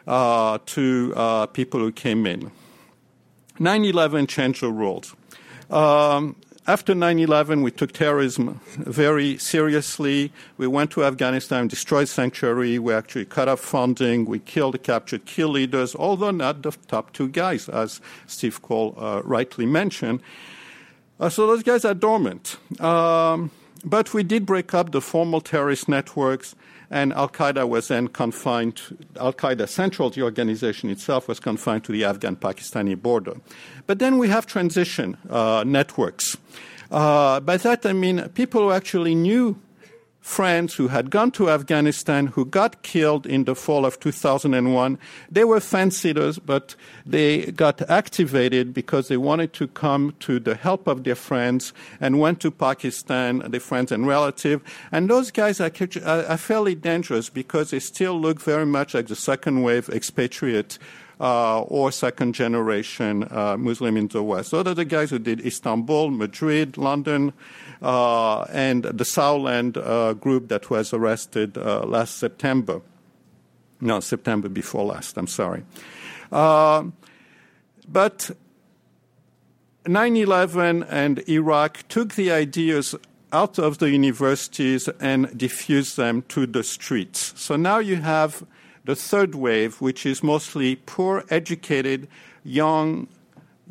[0.09, 2.51] uh, to uh, people who came in.
[3.61, 5.15] 9 11 changed the rules.
[5.71, 6.35] Um,
[6.67, 10.33] after 9 11, we took terrorism very seriously.
[10.59, 12.79] We went to Afghanistan, destroyed sanctuary.
[12.79, 14.27] We actually cut off funding.
[14.27, 19.23] We killed, captured key leaders, although not the top two guys, as Steve Coll uh,
[19.25, 20.21] rightly mentioned.
[21.19, 22.57] Uh, so those guys are dormant.
[22.81, 23.51] Um,
[23.85, 26.55] but we did break up the formal terrorist networks
[26.91, 28.81] and Al Qaeda was then confined,
[29.19, 33.35] Al Qaeda Central, the organization itself, was confined to the Afghan Pakistani border.
[33.87, 36.37] But then we have transition uh, networks.
[36.91, 39.57] Uh, by that I mean people who actually knew
[40.21, 44.99] friends who had gone to Afghanistan who got killed in the fall of 2001.
[45.31, 46.75] They were fence sitters, but
[47.07, 52.21] they got activated because they wanted to come to the help of their friends and
[52.21, 54.63] went to Pakistan, their friends and relatives.
[54.93, 55.73] And those guys are,
[56.05, 60.79] are fairly dangerous because they still look very much like the second wave expatriate
[61.21, 64.53] uh, or second generation uh, Muslim in the West.
[64.53, 67.33] Those are the guys who did Istanbul, Madrid, London,
[67.83, 72.81] and the Sauerland uh, group that was arrested uh, last September.
[73.81, 75.65] No, September before last, I'm sorry.
[76.31, 76.85] Uh,
[77.89, 78.31] but
[79.87, 82.95] 9 11 and Iraq took the ideas
[83.33, 87.33] out of the universities and diffused them to the streets.
[87.37, 88.45] So now you have
[88.85, 92.09] the third wave, which is mostly poor, educated,
[92.45, 93.09] young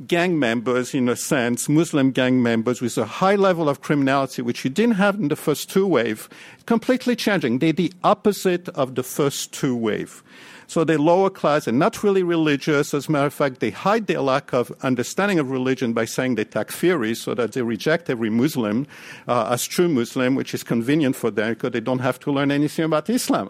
[0.08, 4.64] gang members, in a sense, Muslim gang members with a high level of criminality, which
[4.64, 6.30] you didn't have in the first two wave,
[6.66, 7.60] completely changing.
[7.60, 10.24] They're the opposite of the first two wave.
[10.68, 12.93] So they're lower class and not really religious.
[12.93, 16.36] As a matter of fact, they hide their lack of understanding of religion by saying
[16.36, 18.86] they takfiri, so that they reject every Muslim
[19.28, 22.52] uh, as true Muslim, which is convenient for them because they don't have to learn
[22.52, 23.50] anything about Islam.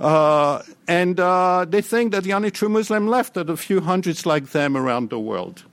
[0.00, 4.24] Uh, and uh, they think that the only true Muslim left are the few hundreds
[4.24, 5.64] like them around the world.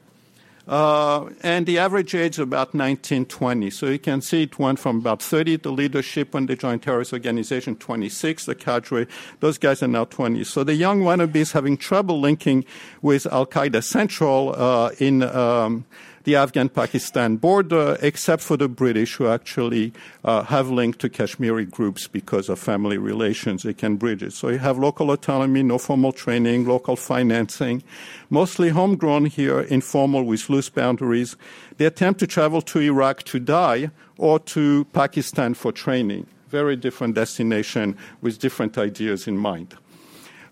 [0.68, 3.70] Uh, and the average age is about 19, 20.
[3.70, 7.14] So you can see it went from about 30, the leadership when they joined terrorist
[7.14, 9.08] organization, 26, the cadre.
[9.40, 10.44] Those guys are now 20.
[10.44, 12.66] So the young wannabes having trouble linking
[13.02, 15.86] with Al Qaeda Central uh, in um,
[16.28, 19.94] the Afghan Pakistan border, except for the British, who actually
[20.26, 23.64] uh, have linked to Kashmiri groups because of family relations.
[23.64, 24.34] They can bridge it.
[24.34, 27.82] So you have local autonomy, no formal training, local financing,
[28.30, 31.38] mostly homegrown here, informal with loose boundaries.
[31.78, 36.28] They attempt to travel to Iraq to die or to Pakistan for training.
[36.50, 39.76] Very different destination with different ideas in mind.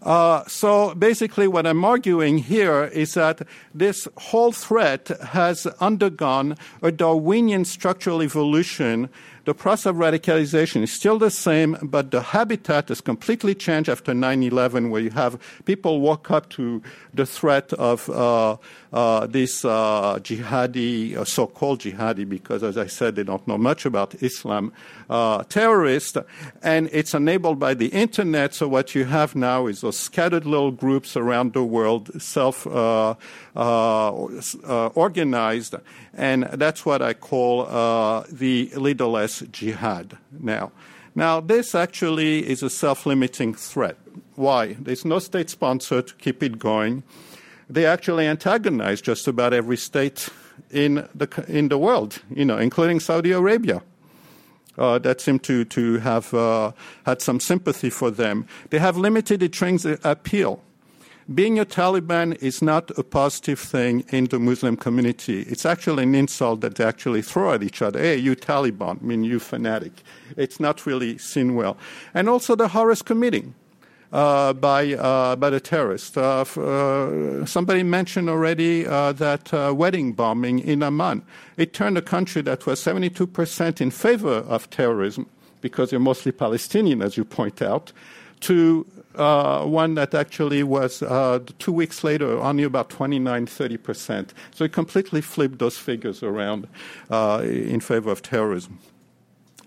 [0.05, 3.41] Uh, so basically, what I'm arguing here is that
[3.73, 9.09] this whole threat has undergone a Darwinian structural evolution
[9.45, 14.13] the process of radicalization is still the same, but the habitat has completely changed after
[14.13, 16.81] 9 11, where you have people walk up to
[17.13, 18.57] the threat of uh,
[18.91, 23.57] uh, this uh, jihadi, uh, so called jihadi, because as I said, they don't know
[23.57, 24.73] much about Islam,
[25.09, 26.17] uh, terrorist,
[26.63, 28.55] and it's enabled by the internet.
[28.55, 32.65] So what you have now is those scattered little groups around the world, self
[34.95, 35.75] organized,
[36.13, 37.65] and that's what I call
[38.31, 40.71] the leaderless jihad now.
[41.15, 43.97] Now, this actually is a self limiting threat.
[44.35, 44.73] Why?
[44.73, 47.03] There's no state sponsor to keep it going.
[47.69, 50.29] They actually antagonize just about every state
[50.71, 53.81] in the, in the world, you know, including Saudi Arabia.
[54.77, 56.73] Uh, that seem to, to have uh,
[57.05, 58.45] had some sympathy for them.
[58.71, 59.41] They have limited
[60.03, 60.61] appeal
[61.33, 65.41] being a Taliban is not a positive thing in the Muslim community.
[65.41, 67.99] It's actually an insult that they actually throw at each other.
[67.99, 70.03] Hey, you Taliban, I mean, you fanatic.
[70.37, 71.77] It's not really seen well.
[72.13, 73.53] And also the horrors Committee.
[74.13, 76.15] Uh, by uh, by the terrorists.
[76.15, 81.21] Uh, uh somebody mentioned already uh, that uh, wedding bombing in Amman.
[81.57, 85.25] It turned a country that was 72% in favor of terrorism,
[85.59, 87.91] because they're mostly Palestinian, as you point out,
[88.41, 88.85] to
[89.17, 94.33] uh, one that actually was uh, two weeks later only about 29, 30 percent.
[94.53, 96.67] So it completely flipped those figures around
[97.09, 98.79] uh, in favor of terrorism.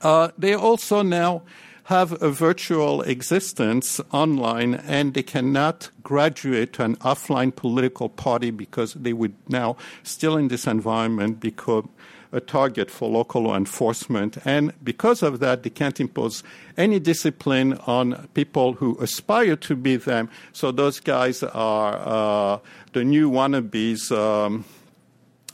[0.01, 1.43] Uh, they also now
[1.89, 8.93] have a virtual existence online and they cannot graduate to an offline political party because
[8.93, 11.89] they would now still in this environment become
[12.33, 14.39] a target for local law enforcement.
[14.45, 16.43] And because of that, they can't impose
[16.77, 20.31] any discipline on people who aspire to be them.
[20.53, 22.59] So those guys are uh,
[22.93, 24.65] the new wannabes, um,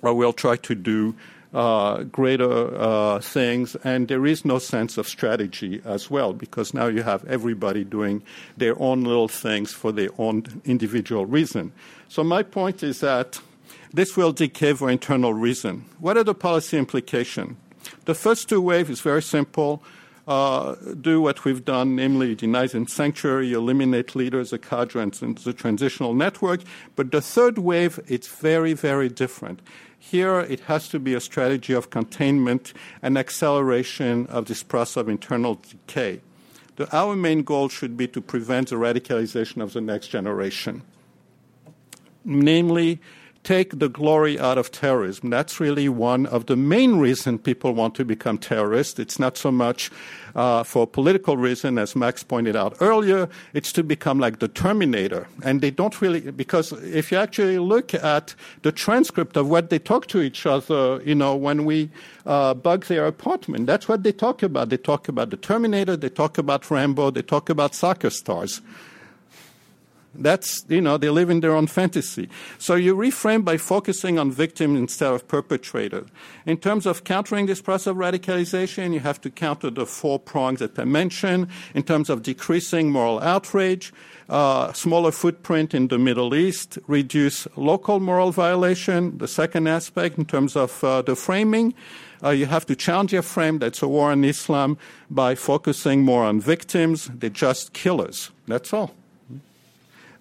[0.02, 1.14] or will try to do.
[1.52, 6.88] Uh, greater uh, things, and there is no sense of strategy as well because now
[6.88, 8.20] you have everybody doing
[8.56, 11.72] their own little things for their own individual reason.
[12.08, 13.40] So, my point is that
[13.94, 15.84] this will decay for internal reason.
[16.00, 17.56] What are the policy implications?
[18.06, 19.82] The first two waves is very simple.
[20.26, 25.52] Uh, do what we've done, namely deny them sanctuary, eliminate leaders, the cadres, and the
[25.52, 26.62] transitional network.
[26.96, 29.60] But the third wave, it's very, very different.
[29.98, 35.08] Here, it has to be a strategy of containment and acceleration of this process of
[35.08, 36.20] internal decay.
[36.76, 40.82] The, our main goal should be to prevent the radicalization of the next generation.
[42.24, 42.98] Namely,
[43.44, 45.30] take the glory out of terrorism.
[45.30, 48.98] That's really one of the main reasons people want to become terrorists.
[48.98, 49.90] It's not so much
[50.34, 53.28] uh, for political reason, as Max pointed out earlier.
[53.52, 55.28] It's to become like the Terminator.
[55.44, 59.78] And they don't really, because if you actually look at the transcript of what they
[59.78, 61.90] talk to each other, you know, when we
[62.26, 64.70] uh, bug their apartment, that's what they talk about.
[64.70, 68.62] They talk about the Terminator, they talk about Rambo, they talk about soccer stars.
[70.16, 72.28] That's, you know, they live in their own fantasy.
[72.58, 76.06] So you reframe by focusing on victim instead of perpetrator.
[76.46, 80.60] In terms of countering this process of radicalization, you have to counter the four prongs
[80.60, 81.48] that I mentioned.
[81.74, 83.92] In terms of decreasing moral outrage,
[84.28, 89.18] uh, smaller footprint in the Middle East, reduce local moral violation.
[89.18, 91.74] The second aspect, in terms of uh, the framing,
[92.22, 94.78] uh, you have to challenge your frame that's a war on Islam
[95.10, 97.10] by focusing more on victims.
[97.12, 98.30] They're just killers.
[98.46, 98.94] That's all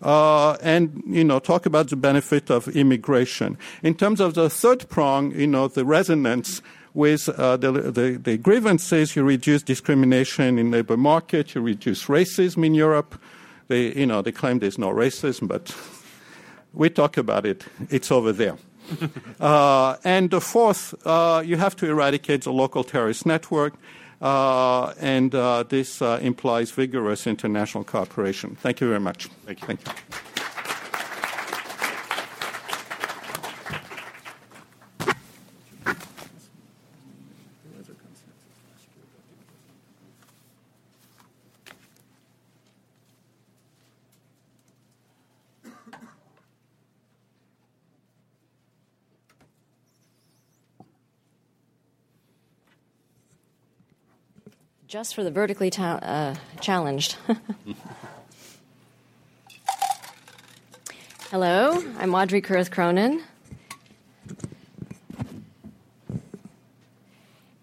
[0.03, 3.57] uh, and you know talk about the benefit of immigration.
[3.81, 6.61] In terms of the third prong, you know the resonance
[6.93, 12.63] with uh, the, the, the, grievances, you reduce discrimination in labor market, you reduce racism
[12.63, 13.19] in Europe.
[13.67, 15.75] They, you know, they claim there's no racism, but
[16.73, 17.65] we talk about it.
[17.89, 18.57] It's over there.
[19.39, 23.73] uh, and the fourth, uh, you have to eradicate the local terrorist network,
[24.23, 28.55] uh, and uh, this uh, implies vigorous international cooperation.
[28.55, 29.27] Thank you very much.
[29.45, 29.67] Thank you.
[29.67, 29.93] Thank you.
[54.93, 57.17] Just for the vertically ta- uh, challenged.
[61.31, 63.23] Hello, I'm Audrey Kurth Cronin.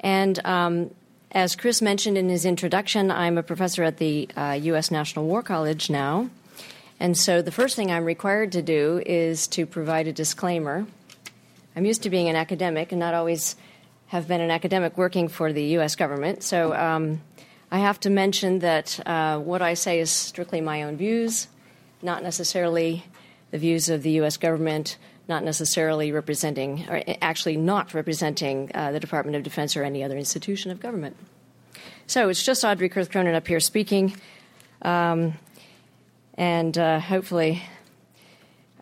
[0.00, 0.90] And um,
[1.30, 4.90] as Chris mentioned in his introduction, I'm a professor at the uh, U.S.
[4.90, 6.30] National War College now.
[6.98, 10.84] And so the first thing I'm required to do is to provide a disclaimer.
[11.76, 13.54] I'm used to being an academic and not always
[14.10, 15.94] have been an academic working for the U.S.
[15.94, 16.42] government.
[16.42, 17.20] So um,
[17.70, 21.46] I have to mention that uh, what I say is strictly my own views,
[22.02, 23.04] not necessarily
[23.52, 24.36] the views of the U.S.
[24.36, 24.96] government,
[25.28, 30.18] not necessarily representing, or actually not representing uh, the Department of Defense or any other
[30.18, 31.16] institution of government.
[32.08, 34.16] So it's just Audrey Kurth Cronin up here speaking,
[34.82, 35.34] um,
[36.34, 37.62] and uh, hopefully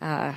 [0.00, 0.32] uh,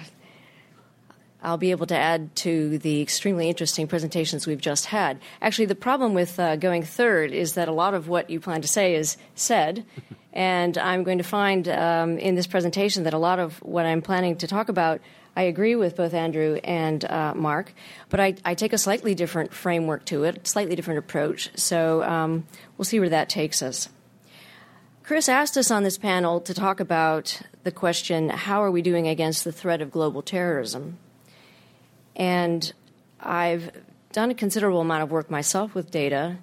[1.44, 5.20] I'll be able to add to the extremely interesting presentations we've just had.
[5.42, 8.62] Actually, the problem with uh, going third is that a lot of what you plan
[8.62, 9.86] to say is said,
[10.34, 14.02] and I'm going to find um, in this presentation that a lot of what I'm
[14.02, 15.02] planning to talk about.
[15.36, 17.74] I agree with both Andrew and uh, Mark,
[18.10, 21.50] but I, I, take a slightly different framework to it, slightly different approach.
[21.58, 22.46] So um,
[22.78, 23.88] we'll see where that takes us.
[25.04, 29.08] Chris asked us on this panel to talk about the question how are we doing
[29.08, 30.98] against the threat of global terrorism?
[32.22, 32.72] And
[33.20, 33.72] I've
[34.12, 36.38] done a considerable amount of work myself with data,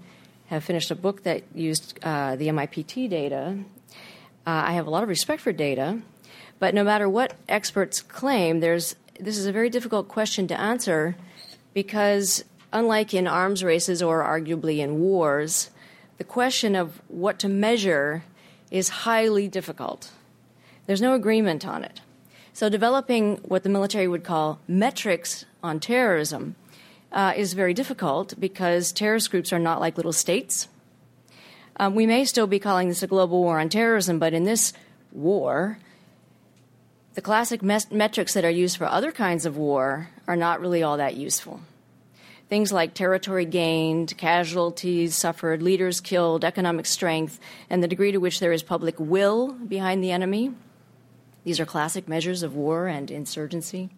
[0.46, 3.56] have finished a book that used uh, the MIPT data.
[4.44, 6.00] Uh, I have a lot of respect for data,
[6.58, 11.14] but no matter what experts claim, there's, this is a very difficult question to answer
[11.74, 15.70] because, unlike in arms races or arguably in wars,
[16.16, 18.24] the question of what to measure
[18.72, 20.10] is highly difficult.
[20.86, 22.00] There's no agreement on it.
[22.52, 26.56] So, developing what the military would call metrics on terrorism
[27.12, 30.68] uh, is very difficult because terrorist groups are not like little states.
[31.76, 34.72] Um, we may still be calling this a global war on terrorism, but in this
[35.12, 35.78] war,
[37.14, 40.82] the classic mes- metrics that are used for other kinds of war are not really
[40.82, 41.60] all that useful.
[42.48, 47.38] Things like territory gained, casualties suffered, leaders killed, economic strength,
[47.68, 50.52] and the degree to which there is public will behind the enemy
[51.48, 53.88] these are classic measures of war and insurgency.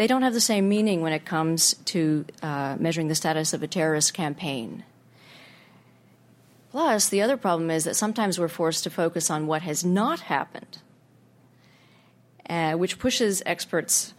[0.00, 3.62] They don't have the same meaning when it comes to uh, measuring the status of
[3.62, 4.82] a terrorist campaign.
[6.70, 10.20] Plus, the other problem is that sometimes we're forced to focus on what has not
[10.20, 10.78] happened,
[12.48, 14.14] uh, which pushes experts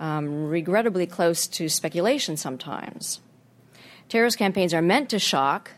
[0.00, 3.20] um, regrettably close to speculation sometimes.
[4.08, 5.72] Terrorist campaigns are meant to shock,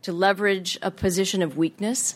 [0.00, 2.14] to leverage a position of weakness,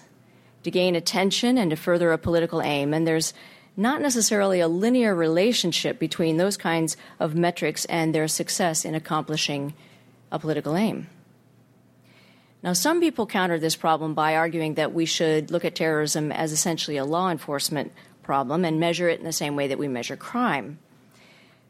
[0.62, 2.95] to gain attention and to further a political aim.
[2.95, 3.35] And there's
[3.77, 9.75] not necessarily a linear relationship between those kinds of metrics and their success in accomplishing
[10.31, 11.09] a political aim.
[12.62, 16.53] Now, some people counter this problem by arguing that we should look at terrorism as
[16.53, 17.93] essentially a law enforcement
[18.23, 20.79] problem and measure it in the same way that we measure crime.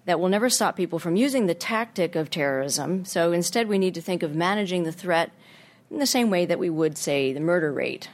[0.06, 3.94] That will never stop people from using the tactic of terrorism, so instead we need
[3.94, 5.30] to think of managing the threat
[5.90, 8.08] in the same way that we would, say, the murder rate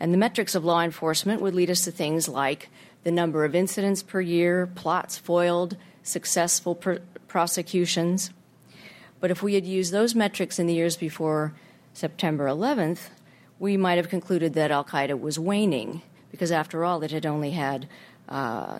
[0.00, 2.70] and the metrics of law enforcement would lead us to things like
[3.04, 6.96] the number of incidents per year, plots foiled, successful pr-
[7.28, 8.30] prosecutions.
[9.20, 11.52] But if we had used those metrics in the years before
[11.92, 13.10] September 11th,
[13.58, 17.50] we might have concluded that Al Qaeda was waning, because after all, it had only
[17.50, 17.86] had
[18.28, 18.78] uh,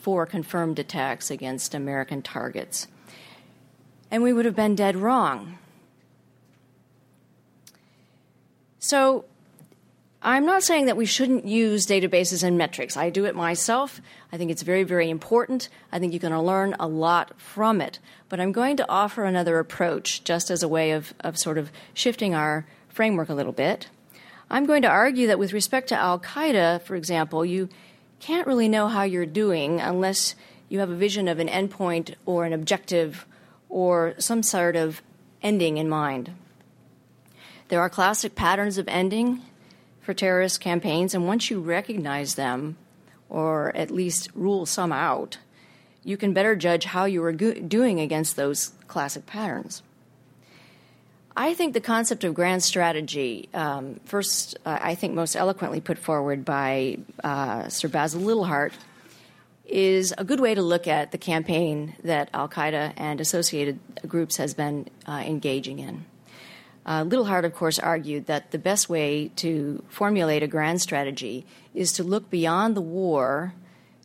[0.00, 2.86] four confirmed attacks against American targets.
[4.10, 5.58] And we would have been dead wrong.
[8.78, 9.24] So,
[10.22, 12.94] I'm not saying that we shouldn't use databases and metrics.
[12.94, 14.02] I do it myself.
[14.30, 15.70] I think it's very, very important.
[15.90, 17.98] I think you're going to learn a lot from it.
[18.28, 21.72] But I'm going to offer another approach just as a way of, of sort of
[21.94, 23.88] shifting our framework a little bit.
[24.50, 27.70] I'm going to argue that with respect to Al Qaeda, for example, you
[28.18, 30.34] can't really know how you're doing unless
[30.68, 33.26] you have a vision of an endpoint or an objective
[33.70, 35.00] or some sort of
[35.42, 36.32] ending in mind.
[37.68, 39.40] There are classic patterns of ending
[40.00, 42.76] for terrorist campaigns, and once you recognize them,
[43.28, 45.38] or at least rule some out,
[46.02, 49.82] you can better judge how you are go- doing against those classic patterns.
[51.36, 55.96] I think the concept of grand strategy, um, first, uh, I think most eloquently put
[55.96, 58.72] forward by uh, Sir Basil Liddell Hart,
[59.66, 63.78] is a good way to look at the campaign that Al Qaeda and associated
[64.08, 66.04] groups has been uh, engaging in.
[66.90, 71.46] Uh, Liddell Hart, of course, argued that the best way to formulate a grand strategy
[71.72, 73.54] is to look beyond the war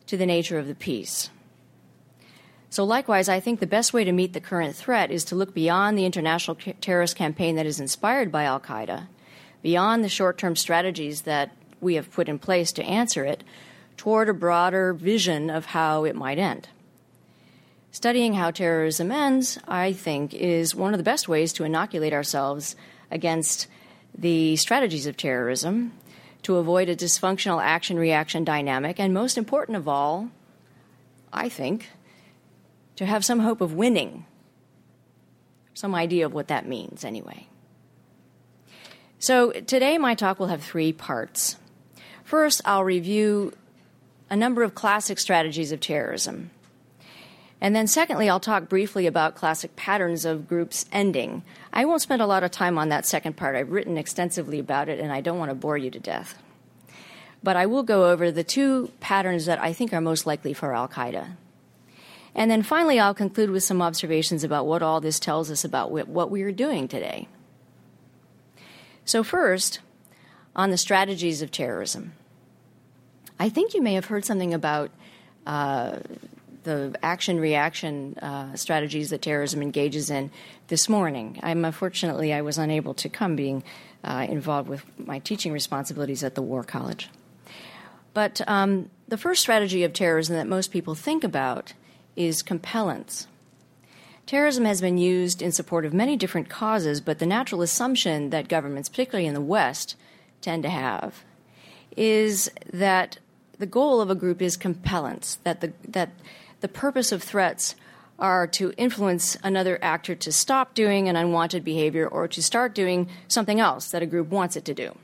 [0.06, 1.28] to the nature of the peace.
[2.70, 5.52] So, likewise, I think the best way to meet the current threat is to look
[5.52, 9.08] beyond the international terrorist campaign that is inspired by Al Qaeda,
[9.62, 13.42] beyond the short term strategies that we have put in place to answer it,
[13.96, 16.68] toward a broader vision of how it might end.
[17.96, 22.76] Studying how terrorism ends, I think, is one of the best ways to inoculate ourselves
[23.10, 23.68] against
[24.14, 25.94] the strategies of terrorism,
[26.42, 30.28] to avoid a dysfunctional action reaction dynamic, and most important of all,
[31.32, 31.88] I think,
[32.96, 34.26] to have some hope of winning.
[35.72, 37.46] Some idea of what that means, anyway.
[39.18, 41.56] So, today my talk will have three parts.
[42.24, 43.54] First, I'll review
[44.28, 46.50] a number of classic strategies of terrorism.
[47.60, 51.42] And then, secondly, I'll talk briefly about classic patterns of groups ending.
[51.72, 53.56] I won't spend a lot of time on that second part.
[53.56, 56.38] I've written extensively about it, and I don't want to bore you to death.
[57.42, 60.74] But I will go over the two patterns that I think are most likely for
[60.74, 61.36] Al Qaeda.
[62.34, 65.90] And then finally, I'll conclude with some observations about what all this tells us about
[65.90, 67.28] what we are doing today.
[69.06, 69.80] So, first,
[70.54, 72.12] on the strategies of terrorism.
[73.38, 74.90] I think you may have heard something about
[75.46, 75.98] uh,
[76.66, 80.30] the action reaction uh, strategies that terrorism engages in
[80.66, 81.38] this morning.
[81.42, 83.62] I'm unfortunately I was unable to come, being
[84.02, 87.08] uh, involved with my teaching responsibilities at the War College.
[88.12, 91.72] But um, the first strategy of terrorism that most people think about
[92.16, 93.28] is compellence.
[94.26, 98.48] Terrorism has been used in support of many different causes, but the natural assumption that
[98.48, 99.94] governments, particularly in the West,
[100.40, 101.22] tend to have
[101.96, 103.18] is that
[103.58, 106.10] the goal of a group is compellence, that the, that
[106.60, 107.74] the purpose of threats
[108.18, 113.08] are to influence another actor to stop doing an unwanted behavior or to start doing
[113.28, 114.96] something else that a group wants it to do.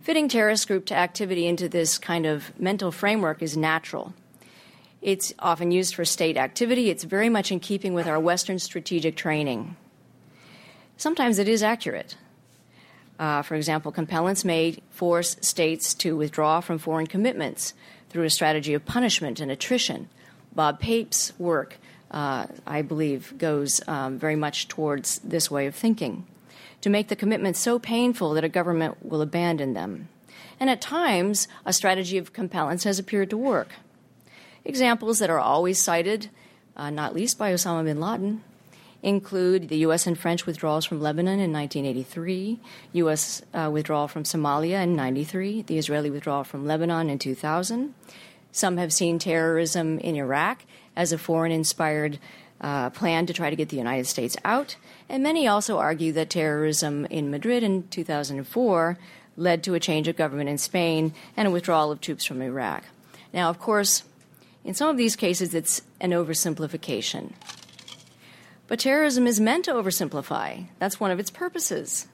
[0.00, 4.12] Fitting terrorist group to activity into this kind of mental framework is natural.
[5.00, 6.90] It's often used for state activity.
[6.90, 9.76] It's very much in keeping with our Western strategic training.
[10.96, 12.16] Sometimes it is accurate.
[13.18, 17.74] Uh, for example, compellence may force states to withdraw from foreign commitments
[18.14, 20.08] through a strategy of punishment and attrition.
[20.54, 21.78] Bob Pape's work,
[22.12, 26.24] uh, I believe, goes um, very much towards this way of thinking
[26.80, 30.08] to make the commitments so painful that a government will abandon them.
[30.60, 33.70] And at times, a strategy of compellence has appeared to work.
[34.64, 36.30] Examples that are always cited,
[36.76, 38.44] uh, not least by Osama bin Laden,
[39.04, 40.06] include the U.S.
[40.06, 42.58] and French withdrawals from Lebanon in 1983,
[42.94, 43.42] U.S.
[43.52, 47.94] Uh, withdrawal from Somalia in 93, the Israeli withdrawal from Lebanon in 2000.
[48.50, 50.64] Some have seen terrorism in Iraq
[50.96, 52.18] as a foreign inspired
[52.62, 54.76] uh, plan to try to get the United States out,
[55.08, 58.98] and many also argue that terrorism in Madrid in 2004
[59.36, 62.84] led to a change of government in Spain and a withdrawal of troops from Iraq.
[63.34, 64.04] Now, of course,
[64.64, 67.32] in some of these cases, it's an oversimplification.
[68.66, 70.68] But terrorism is meant to oversimplify.
[70.78, 72.08] That's one of its purposes.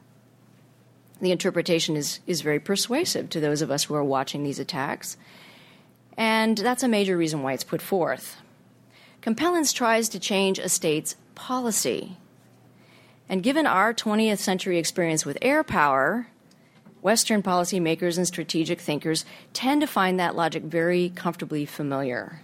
[1.20, 5.16] The interpretation is, is very persuasive to those of us who are watching these attacks,
[6.16, 8.36] and that's a major reason why it's put forth.
[9.20, 12.16] Compellence tries to change a state's policy.
[13.28, 16.26] And given our 20th century experience with air power,
[17.02, 22.40] Western policymakers and strategic thinkers tend to find that logic very comfortably familiar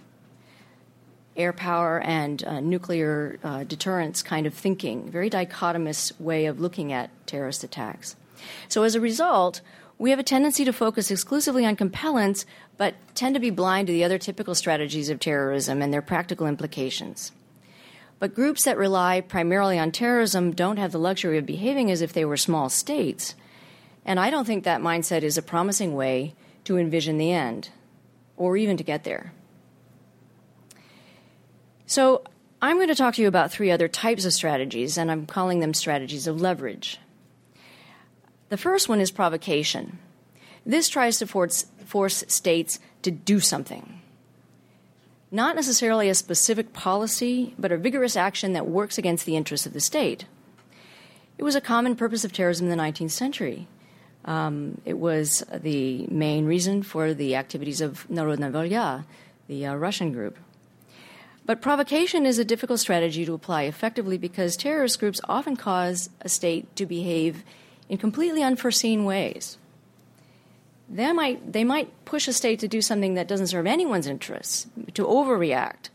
[1.37, 6.91] air power and uh, nuclear uh, deterrence kind of thinking, very dichotomous way of looking
[6.91, 8.15] at terrorist attacks.
[8.67, 9.61] So as a result,
[9.99, 12.45] we have a tendency to focus exclusively on compellence,
[12.77, 16.47] but tend to be blind to the other typical strategies of terrorism and their practical
[16.47, 17.31] implications.
[18.19, 22.13] But groups that rely primarily on terrorism don't have the luxury of behaving as if
[22.13, 23.35] they were small states.
[24.05, 26.33] And I don't think that mindset is a promising way
[26.63, 27.69] to envision the end,
[28.35, 29.33] or even to get there.
[31.87, 32.21] So,
[32.61, 35.59] I'm going to talk to you about three other types of strategies, and I'm calling
[35.59, 36.99] them strategies of leverage.
[38.49, 39.99] The first one is provocation.
[40.65, 44.01] This tries to force, force states to do something.
[45.31, 49.73] Not necessarily a specific policy, but a vigorous action that works against the interests of
[49.73, 50.25] the state.
[51.37, 53.67] It was a common purpose of terrorism in the 19th century.
[54.25, 59.05] Um, it was the main reason for the activities of Narodna Volya,
[59.47, 60.37] the uh, Russian group.
[61.47, 66.27] But provocation is a difficult strategy to apply effectively because terrorist groups often cause a
[66.27, 67.43] state to behave
[67.87, 69.57] in completely unforeseen ways.
[70.89, 74.67] They might, they might push a state to do something that doesn't serve anyone's interests,
[74.93, 75.89] to overreact.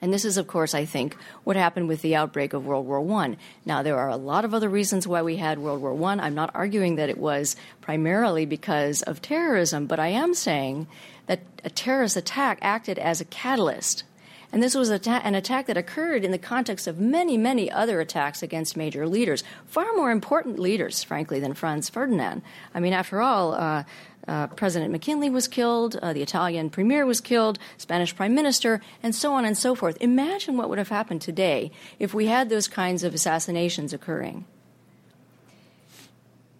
[0.00, 3.00] And this is, of course, I think, what happened with the outbreak of World War
[3.22, 3.36] I.
[3.66, 6.16] Now, there are a lot of other reasons why we had World War I.
[6.16, 10.86] I'm not arguing that it was primarily because of terrorism, but I am saying
[11.26, 14.04] that a terrorist attack acted as a catalyst.
[14.52, 18.42] And this was an attack that occurred in the context of many, many other attacks
[18.42, 22.42] against major leaders, far more important leaders, frankly, than Franz Ferdinand.
[22.74, 23.84] I mean, after all, uh,
[24.28, 29.14] uh, President McKinley was killed, uh, the Italian premier was killed, Spanish prime minister, and
[29.14, 29.96] so on and so forth.
[30.00, 34.44] Imagine what would have happened today if we had those kinds of assassinations occurring.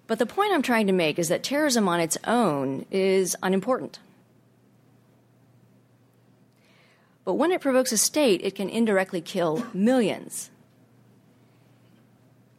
[0.06, 3.98] But the point I'm trying to make is that terrorism on its own is unimportant.
[7.26, 10.48] But when it provokes a state, it can indirectly kill millions.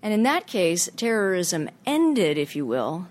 [0.03, 3.07] And in that case, terrorism ended, if you will,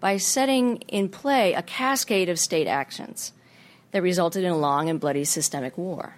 [0.00, 3.32] by setting in play a cascade of state actions
[3.92, 6.16] that resulted in a long and bloody systemic war.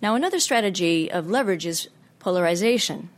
[0.00, 1.88] Now, another strategy of leverage is
[2.20, 3.10] polarization.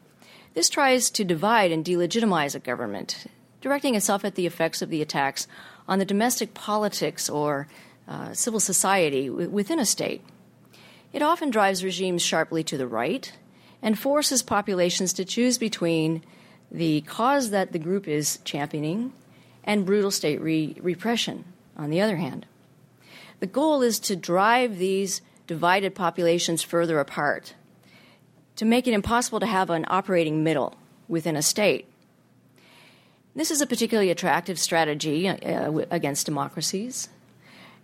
[0.54, 3.26] This tries to divide and delegitimize a government,
[3.60, 5.46] directing itself at the effects of the attacks
[5.86, 7.68] on the domestic politics or
[8.08, 10.22] uh, civil society w- within a state.
[11.12, 13.32] It often drives regimes sharply to the right
[13.82, 16.22] and forces populations to choose between
[16.70, 19.12] the cause that the group is championing,
[19.62, 21.44] and brutal state re- repression,
[21.76, 22.46] on the other hand.
[23.40, 27.54] The goal is to drive these divided populations further apart,
[28.56, 30.76] to make it impossible to have an operating middle
[31.08, 31.86] within a state.
[33.36, 37.08] This is a particularly attractive strategy uh, against democracies,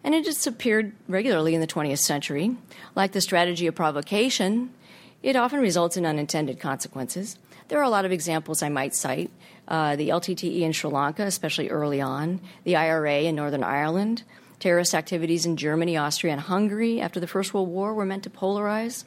[0.02, 2.56] and it has appeared regularly in the 20th century.
[2.94, 4.70] Like the strategy of provocation,
[5.22, 7.38] it often results in unintended consequences.
[7.68, 9.30] There are a lot of examples I might cite.
[9.68, 14.24] Uh, the LTTE in Sri Lanka, especially early on, the IRA in Northern Ireland,
[14.58, 18.30] terrorist activities in Germany, Austria, and Hungary after the First World War were meant to
[18.30, 19.04] polarize.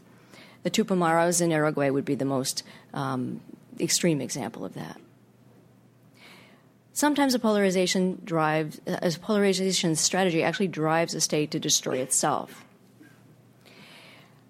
[0.64, 2.64] The Tupamaros in Uruguay would be the most
[2.94, 3.42] um,
[3.80, 5.00] extreme example of that.
[6.94, 12.64] Sometimes a polarization a polarization strategy actually drives a state to destroy itself.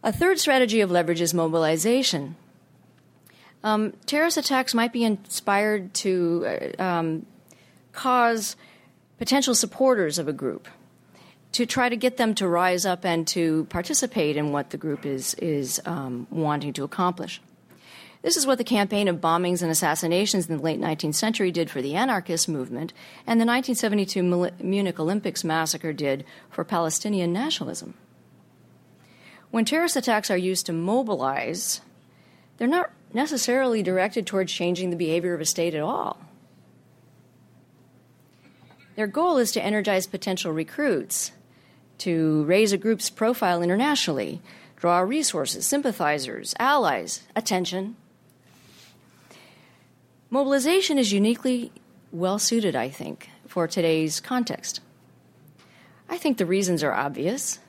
[0.04, 2.36] A third strategy of leverage is mobilization.
[3.64, 7.26] Um, terrorist attacks might be inspired to uh, um,
[7.94, 8.58] cause
[9.18, 10.68] potential supporters of a group
[11.54, 15.06] to try to get them to rise up and to participate in what the group
[15.06, 17.40] is is um, wanting to accomplish.
[18.24, 21.70] This is what the campaign of bombings and assassinations in the late 19th century did
[21.70, 22.94] for the anarchist movement,
[23.28, 24.24] and the 1972
[24.64, 27.96] Munich Olympics massacre did for Palestinian nationalism.
[29.52, 31.82] When terrorist attacks are used to mobilize,
[32.58, 36.18] they're not necessarily directed towards changing the behavior of a state at all.
[38.96, 41.34] Their goal is to energize potential recruits,
[41.98, 44.42] to raise a group's profile internationally,
[44.78, 47.98] draw resources, sympathizers, allies, attention.
[50.34, 51.72] Mobilization is uniquely
[52.12, 54.82] well suited, I think, for today's context.
[56.10, 57.60] I think the reasons are obvious.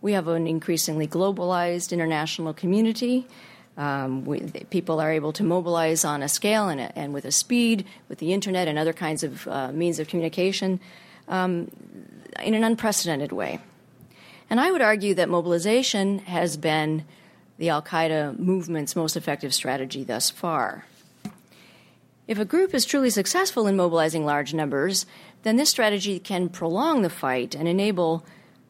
[0.00, 3.26] We have an increasingly globalized international community
[3.76, 4.38] um, we,
[4.70, 8.18] people are able to mobilize on a scale and, a, and, with a speed, with
[8.18, 10.78] the internet and other kinds of uh, means of communication
[11.26, 11.72] um,
[12.40, 13.58] in an unprecedented way.
[14.48, 17.04] And I would argue that mobilization has been
[17.58, 20.84] the Al Qaeda movement's most effective strategy thus far.
[22.28, 25.06] If a group is truly successful in mobilizing large numbers,
[25.42, 28.24] then this strategy can prolong the fight and enable,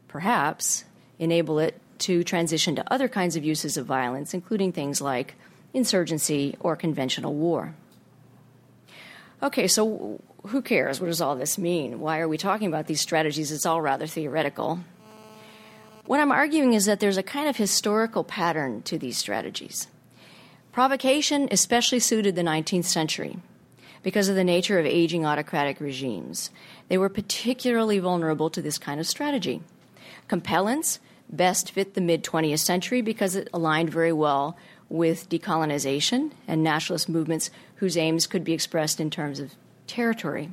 [0.09, 0.85] perhaps,
[1.19, 5.35] enable it to transition to other kinds of uses of violence, including things like
[5.75, 7.75] insurgency or conventional war.
[9.43, 11.01] Okay, so who cares?
[11.01, 12.01] What does all this mean?
[12.01, 13.53] Why are we talking about these strategies?
[13.53, 14.81] It's all rather theoretical.
[16.07, 19.89] What I'm arguing is that there's a kind of historical pattern to these strategies.
[20.73, 23.37] Provocation especially suited the 19th century
[24.03, 26.51] because of the nature of aging autocratic regimes.
[26.89, 29.61] They were particularly vulnerable to this kind of strategy.
[30.29, 30.99] Compellence
[31.29, 34.57] best fit the mid 20th century because it aligned very well
[34.89, 39.55] with decolonization and nationalist movements whose aims could be expressed in terms of
[39.87, 40.51] territory.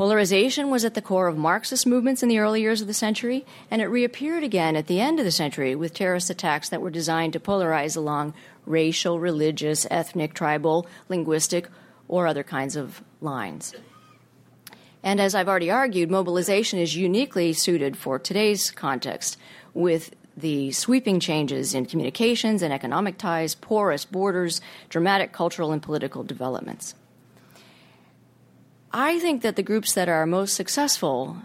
[0.00, 3.44] Polarization was at the core of Marxist movements in the early years of the century,
[3.70, 6.88] and it reappeared again at the end of the century with terrorist attacks that were
[6.88, 8.32] designed to polarize along
[8.64, 11.68] racial, religious, ethnic, tribal, linguistic,
[12.08, 13.74] or other kinds of lines.
[15.02, 19.36] And as I've already argued, mobilization is uniquely suited for today's context
[19.74, 26.22] with the sweeping changes in communications and economic ties, porous borders, dramatic cultural and political
[26.22, 26.94] developments.
[28.92, 31.36] I think that the groups that are most successful,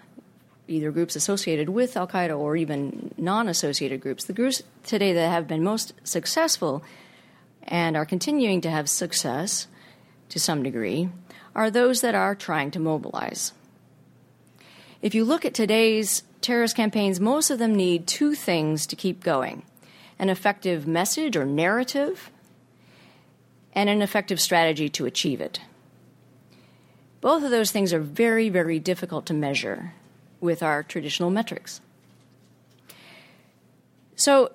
[0.68, 5.30] either groups associated with Al Qaeda or even non associated groups, the groups today that
[5.30, 6.84] have been most successful
[7.64, 9.68] and are continuing to have success
[10.30, 11.10] to some degree
[11.54, 13.54] are those that are trying to mobilize.
[15.02, 19.24] If you look at today's terrorist campaigns, most of them need two things to keep
[19.24, 19.64] going
[20.18, 22.32] an effective message or narrative,
[23.74, 25.60] and an effective strategy to achieve it.
[27.26, 29.94] Both of those things are very, very difficult to measure
[30.42, 31.82] with our traditional metrics.
[34.16, 34.52] So,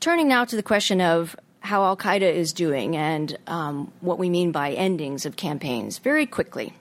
[0.00, 4.28] turning now to the question of how Al Qaeda is doing and um, what we
[4.28, 6.74] mean by endings of campaigns, very quickly.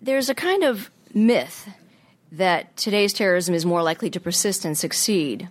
[0.00, 1.68] There's a kind of myth
[2.32, 5.50] that today's terrorism is more likely to persist and succeed.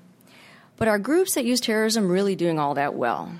[0.77, 3.33] But are groups that use terrorism really doing all that well?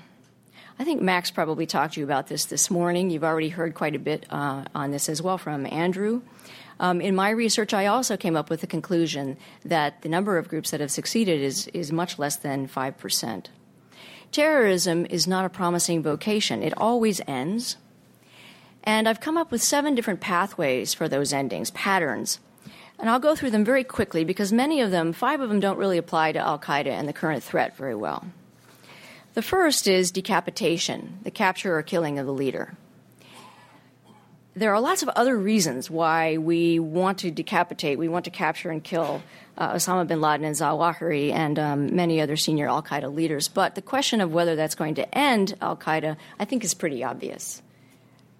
[0.78, 3.10] I think Max probably talked to you about this this morning.
[3.10, 6.22] You've already heard quite a bit uh, on this as well from Andrew.
[6.80, 10.48] Um, in my research, I also came up with the conclusion that the number of
[10.48, 13.46] groups that have succeeded is, is much less than 5%.
[14.32, 17.76] Terrorism is not a promising vocation, it always ends.
[18.82, 22.40] And I've come up with seven different pathways for those endings, patterns.
[22.98, 25.78] And I'll go through them very quickly because many of them, five of them, don't
[25.78, 28.24] really apply to Al Qaeda and the current threat very well.
[29.34, 32.74] The first is decapitation, the capture or killing of the leader.
[34.56, 38.70] There are lots of other reasons why we want to decapitate, we want to capture
[38.70, 39.22] and kill
[39.58, 43.48] uh, Osama bin Laden and Zawahiri and um, many other senior Al Qaeda leaders.
[43.48, 47.02] But the question of whether that's going to end Al Qaeda, I think, is pretty
[47.02, 47.60] obvious.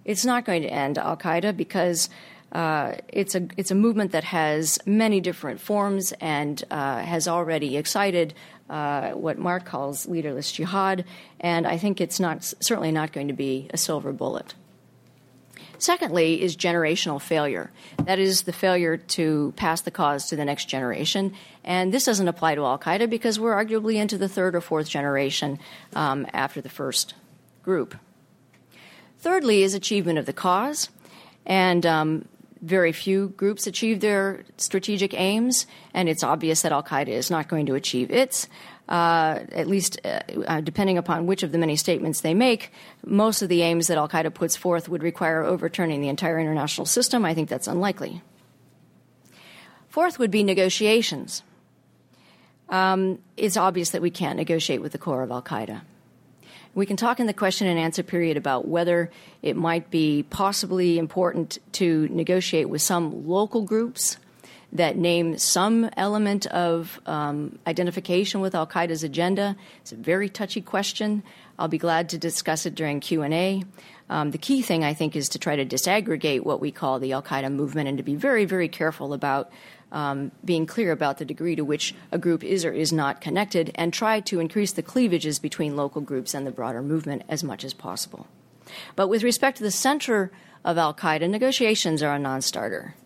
[0.05, 2.09] It's not going to end Al Qaeda because
[2.53, 7.77] uh, it's a it's a movement that has many different forms and uh, has already
[7.77, 8.33] excited
[8.69, 11.05] uh, what Mark calls leaderless jihad,
[11.41, 14.55] and I think it's not certainly not going to be a silver bullet.
[15.79, 17.71] Secondly, is generational failure.
[18.05, 21.35] That is the failure to pass the cause to the next generation.
[21.63, 24.89] And this doesn't apply to Al Qaeda because we're arguably into the third or fourth
[24.89, 25.59] generation
[25.95, 27.15] um, after the first
[27.63, 27.97] group.
[29.19, 30.89] Thirdly, is achievement of the cause.
[31.45, 32.29] And um,
[32.65, 37.49] very few groups achieve their strategic aims, and it's obvious that Al Qaeda is not
[37.49, 38.49] going to achieve its.
[38.87, 42.71] Uh, at least uh, uh, depending upon which of the many statements they make,
[43.07, 46.85] most of the aims that Al Qaeda puts forth would require overturning the entire international
[46.85, 47.25] system.
[47.25, 48.21] I think that's unlikely.
[49.89, 51.43] Fourth would be negotiations.
[52.69, 55.83] Um, it's obvious that we can't negotiate with the core of Al Qaeda.
[56.75, 59.11] We can talk in the question and answer period about whether
[59.43, 64.17] it might be possibly important to negotiate with some local groups
[64.73, 69.55] that name some element of um, identification with Al Qaeda's agenda.
[69.83, 71.23] It's a very touchy question.
[71.61, 73.63] I'll be glad to discuss it during Q and A.
[74.11, 77.13] Um, the key thing, I think, is to try to disaggregate what we call the
[77.13, 79.51] Al Qaeda movement and to be very, very careful about
[79.95, 83.71] um, being clear about the degree to which a group is or is not connected,
[83.77, 87.65] and try to increase the cleavages between local groups and the broader movement as much
[87.65, 88.27] as possible.
[88.97, 90.33] But with respect to the center
[90.65, 92.97] of Al Qaeda, negotiations are a non starter.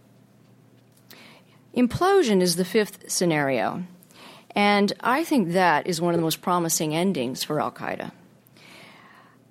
[1.76, 3.84] Implosion is the fifth scenario,
[4.57, 8.12] and I think that is one of the most promising endings for Al Qaeda.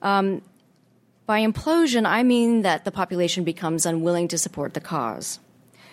[0.02, 0.42] Um,
[1.28, 5.40] by implosion, I mean that the population becomes unwilling to support the cause.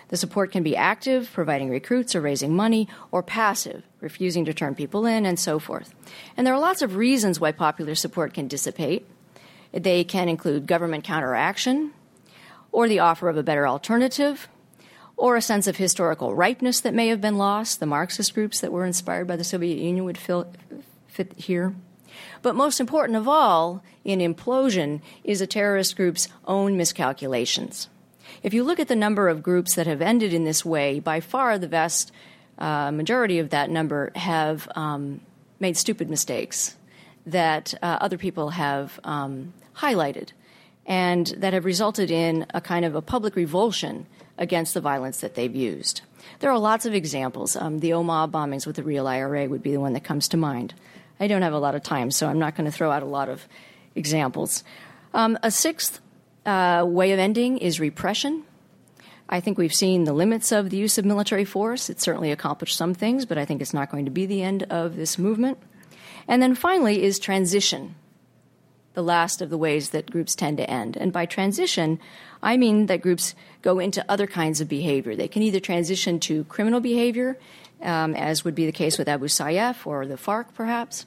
[0.09, 4.75] The support can be active, providing recruits or raising money, or passive, refusing to turn
[4.75, 5.95] people in, and so forth.
[6.37, 9.07] And there are lots of reasons why popular support can dissipate.
[9.73, 11.93] They can include government counteraction,
[12.71, 14.49] or the offer of a better alternative,
[15.17, 17.81] or a sense of historical ripeness that may have been lost.
[17.81, 21.75] The Marxist groups that were inspired by the Soviet Union would fit here.
[22.43, 27.89] But most important of all, in implosion, is a terrorist group's own miscalculations.
[28.45, 31.21] If you look at the number of groups that have ended in this way, by
[31.21, 32.13] far the vast
[32.59, 35.23] uh, majority of that number have um,
[35.59, 36.77] made stupid mistakes
[37.25, 40.33] that uh, other people have um, highlighted
[40.85, 45.37] and that have resulted in a kind of a public revulsion against the violence that
[45.37, 46.03] they've used.
[46.41, 47.57] There are lots of examples.
[47.57, 50.37] Um, the Omagh bombings with the real IRA would be the one that comes to
[50.37, 50.75] mind.
[51.19, 53.07] I don't have a lot of time, so I'm not going to throw out a
[53.07, 53.49] lot of
[53.95, 54.63] examples.
[55.15, 56.01] Um, a sixth
[56.47, 58.45] uh, way of ending is repression.
[59.29, 61.89] I think we've seen the limits of the use of military force.
[61.89, 64.65] It certainly accomplished some things, but I think it's not going to be the end
[64.65, 65.59] of this movement.
[66.29, 67.95] And then finally is transition.
[68.95, 70.97] the last of the ways that groups tend to end.
[70.97, 71.99] And by transition,
[72.43, 75.15] I mean that groups go into other kinds of behavior.
[75.15, 77.39] They can either transition to criminal behavior,
[77.83, 81.07] um, as would be the case with Abu Sayyaf or the FARC, perhaps,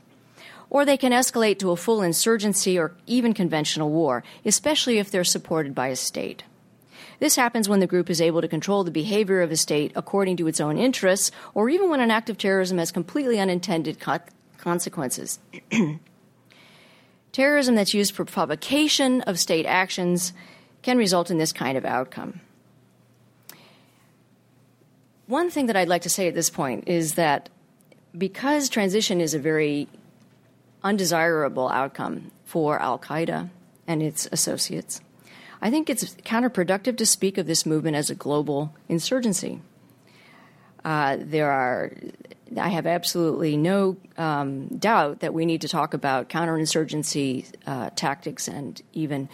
[0.69, 5.23] or they can escalate to a full insurgency or even conventional war, especially if they're
[5.23, 6.43] supported by a state.
[7.19, 10.37] This happens when the group is able to control the behavior of a state according
[10.37, 14.19] to its own interests, or even when an act of terrorism has completely unintended co-
[14.57, 15.39] consequences.
[17.31, 20.33] Terrorism that's used for provocation of state actions
[20.81, 22.39] can result in this kind of outcome.
[25.27, 27.49] One thing that I'd like to say at this point is that
[28.17, 29.87] because transition is a very
[30.83, 33.49] undesirable outcome for Al Qaeda
[33.87, 35.01] and its associates,
[35.61, 39.61] I think it's counterproductive to speak of this movement as a global insurgency.
[40.85, 41.91] Uh, there are,
[42.55, 48.47] I have absolutely no um, doubt that we need to talk about counterinsurgency uh, tactics
[48.47, 49.29] and even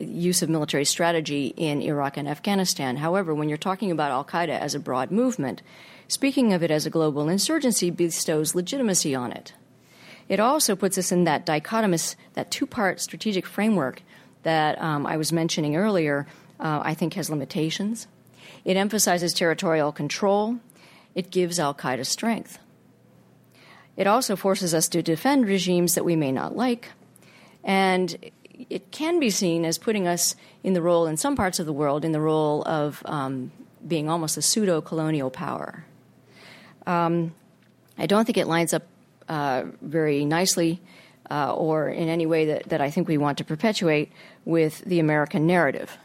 [0.00, 2.96] use of military strategy in Iraq and Afghanistan.
[2.96, 5.62] However, when you're talking about Al Qaeda as a broad movement,
[6.08, 9.54] speaking of it as a global insurgency bestows legitimacy on it.
[10.28, 14.02] It also puts us in that dichotomous, that two part strategic framework
[14.42, 16.26] that um, I was mentioning earlier,
[16.58, 18.06] uh, I think has limitations.
[18.64, 20.58] It emphasizes territorial control.
[21.14, 22.58] It gives Al Qaeda strength.
[23.96, 26.88] It also forces us to defend regimes that we may not like.
[27.62, 28.16] And
[28.70, 31.72] it can be seen as putting us in the role, in some parts of the
[31.72, 33.52] world, in the role of um,
[33.86, 35.84] being almost a pseudo colonial power.
[36.86, 37.34] Um,
[37.98, 38.84] I don't think it lines up
[39.28, 40.80] uh, very nicely
[41.30, 44.12] uh, or in any way that, that I think we want to perpetuate
[44.44, 45.96] with the American narrative.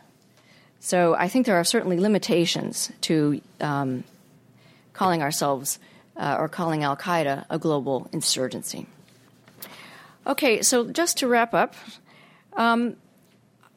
[0.80, 4.03] So I think there are certainly limitations to um,
[4.93, 5.80] calling ourselves
[6.15, 8.88] uh, or calling Al Qaeda a global insurgency.
[10.26, 11.76] Okay, so just to wrap up,
[12.53, 12.95] um,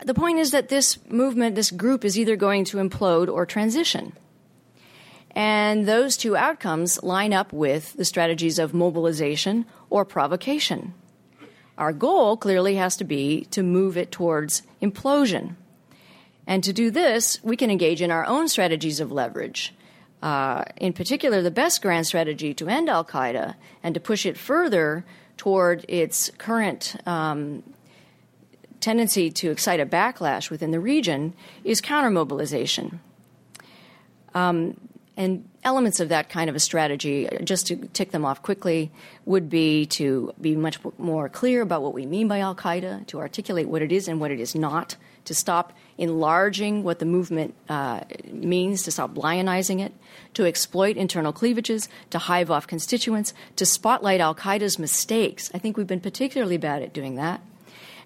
[0.05, 4.13] the point is that this movement, this group, is either going to implode or transition.
[5.33, 10.95] And those two outcomes line up with the strategies of mobilization or provocation.
[11.79, 15.55] Our goal clearly has to be to move it towards implosion.
[16.47, 19.75] And to do this, we can engage in our own strategies of leverage.
[20.23, 24.37] Uh, in particular, the best grand strategy to end Al Qaeda and to push it
[24.37, 25.05] further
[25.37, 27.63] toward its current um,
[28.81, 31.33] tendency to excite a backlash within the region
[31.65, 32.99] is countermobilization.
[34.35, 34.77] Um,
[35.21, 38.91] and elements of that kind of a strategy, just to tick them off quickly,
[39.27, 43.19] would be to be much more clear about what we mean by Al Qaeda, to
[43.19, 44.97] articulate what it is and what it is not,
[45.27, 48.01] to stop enlarging what the movement uh,
[48.33, 49.93] means, to stop lionizing it,
[50.33, 55.51] to exploit internal cleavages, to hive off constituents, to spotlight Al Qaeda's mistakes.
[55.53, 57.43] I think we've been particularly bad at doing that.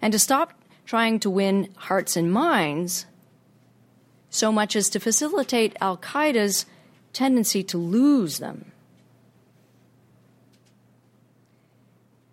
[0.03, 0.53] And to stop
[0.85, 3.07] trying to win hearts and minds
[4.31, 6.67] so much as to facilitate Al Qaeda's
[7.15, 8.73] tendency to lose them.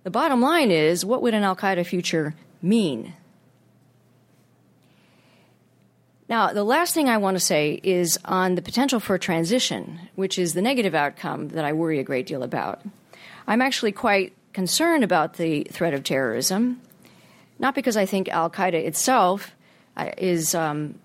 [0.03, 3.13] The bottom line is what would an Al Qaeda future mean?
[6.27, 9.99] Now, the last thing I want to say is on the potential for a transition,
[10.15, 12.81] which is the negative outcome that I worry a great deal about.
[13.47, 16.81] I'm actually quite concerned about the threat of terrorism,
[17.59, 19.51] not because I think Al Qaeda itself
[19.97, 20.95] uh, is um,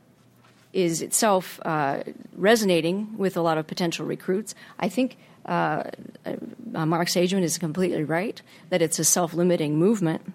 [0.76, 2.02] is itself uh,
[2.36, 4.54] resonating with a lot of potential recruits.
[4.78, 5.16] I think
[5.46, 5.84] uh,
[6.26, 10.34] uh, Mark Sageman is completely right that it's a self limiting movement.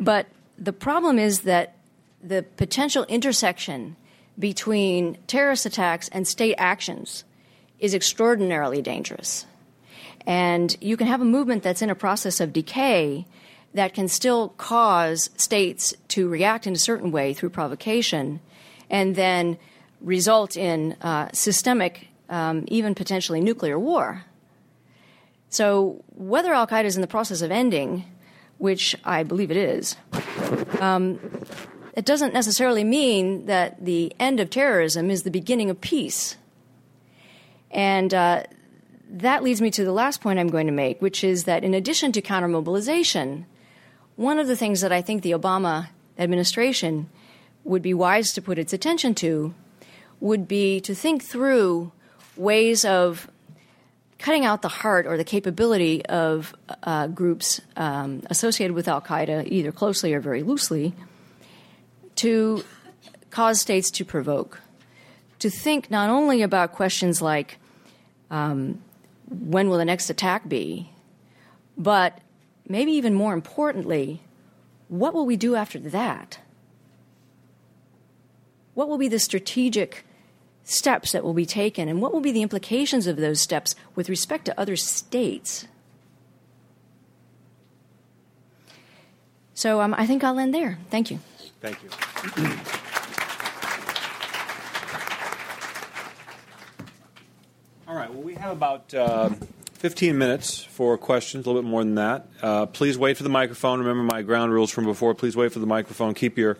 [0.00, 0.26] But
[0.58, 1.76] the problem is that
[2.22, 3.94] the potential intersection
[4.36, 7.22] between terrorist attacks and state actions
[7.78, 9.46] is extraordinarily dangerous.
[10.26, 13.26] And you can have a movement that's in a process of decay
[13.74, 18.40] that can still cause states to react in a certain way through provocation
[18.90, 19.58] and then
[20.00, 24.24] result in uh, systemic, um, even potentially nuclear war.
[25.48, 28.04] So, whether Al Qaeda is in the process of ending,
[28.58, 29.96] which I believe it is,
[30.80, 31.20] um,
[31.94, 36.36] it doesn't necessarily mean that the end of terrorism is the beginning of peace.
[37.70, 38.44] And uh,
[39.10, 41.74] that leads me to the last point I'm going to make, which is that in
[41.74, 43.44] addition to countermobilization,
[44.16, 47.08] one of the things that I think the Obama administration
[47.66, 49.54] would be wise to put its attention to
[50.20, 51.92] would be to think through
[52.36, 53.30] ways of
[54.18, 59.46] cutting out the heart or the capability of uh, groups um, associated with Al Qaeda,
[59.46, 60.94] either closely or very loosely,
[62.16, 62.64] to
[63.30, 64.60] cause states to provoke.
[65.40, 67.58] To think not only about questions like
[68.30, 68.82] um,
[69.28, 70.90] when will the next attack be,
[71.76, 72.18] but
[72.66, 74.22] maybe even more importantly,
[74.88, 76.38] what will we do after that?
[78.76, 80.04] What will be the strategic
[80.62, 84.10] steps that will be taken, and what will be the implications of those steps with
[84.10, 85.66] respect to other states?
[89.54, 90.78] So um, I think I'll end there.
[90.90, 91.20] Thank you.
[91.62, 91.88] Thank you.
[97.88, 98.12] All right.
[98.12, 99.30] Well, we have about uh,
[99.72, 102.28] 15 minutes for questions, a little bit more than that.
[102.42, 103.78] Uh, please wait for the microphone.
[103.78, 105.14] Remember my ground rules from before.
[105.14, 106.12] Please wait for the microphone.
[106.12, 106.58] Keep your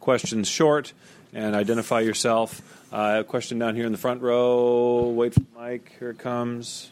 [0.00, 0.94] questions short
[1.32, 2.62] and identify yourself.
[2.92, 5.08] Uh, a question down here in the front row.
[5.08, 5.92] Wait for the mic.
[5.98, 6.90] Here it comes.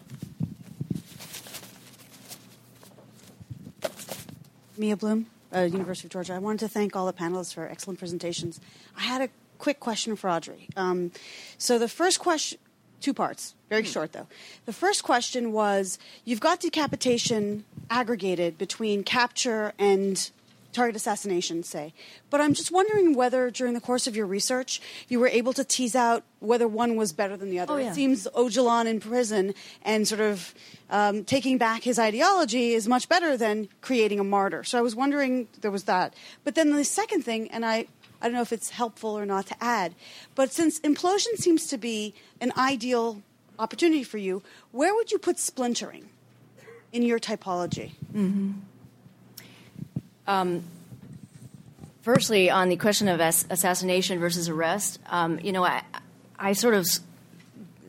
[4.79, 6.35] Mia Bloom, uh, University of Georgia.
[6.35, 8.61] I wanted to thank all the panelists for excellent presentations.
[8.97, 9.29] I had a
[9.59, 10.69] quick question for Audrey.
[10.77, 11.13] Um,
[11.57, 12.59] so the first question,
[13.01, 14.27] two parts, very short though.
[14.67, 20.31] The first question was you've got decapitation aggregated between capture and
[20.77, 21.93] target assassination, say.
[22.31, 25.65] But I'm just wondering whether during the course of your research you were able to
[25.65, 27.73] tease out whether one was better than the other.
[27.73, 27.91] Oh, yeah.
[27.91, 30.55] It seems Ocalan in prison and sort of
[30.91, 34.63] um, taking back his ideology is much better than creating a martyr.
[34.63, 36.15] So I was wondering there was that.
[36.45, 37.87] But then the second thing, and I,
[38.21, 39.95] I don't know if it's helpful or not to add,
[40.35, 43.23] but since implosion seems to be an ideal
[43.59, 46.11] opportunity for you, where would you put splintering
[46.93, 47.93] in your typology?
[52.07, 55.83] Firstly, on the question of ass- assassination versus arrest, um, you know, I,
[56.39, 56.87] I sort of,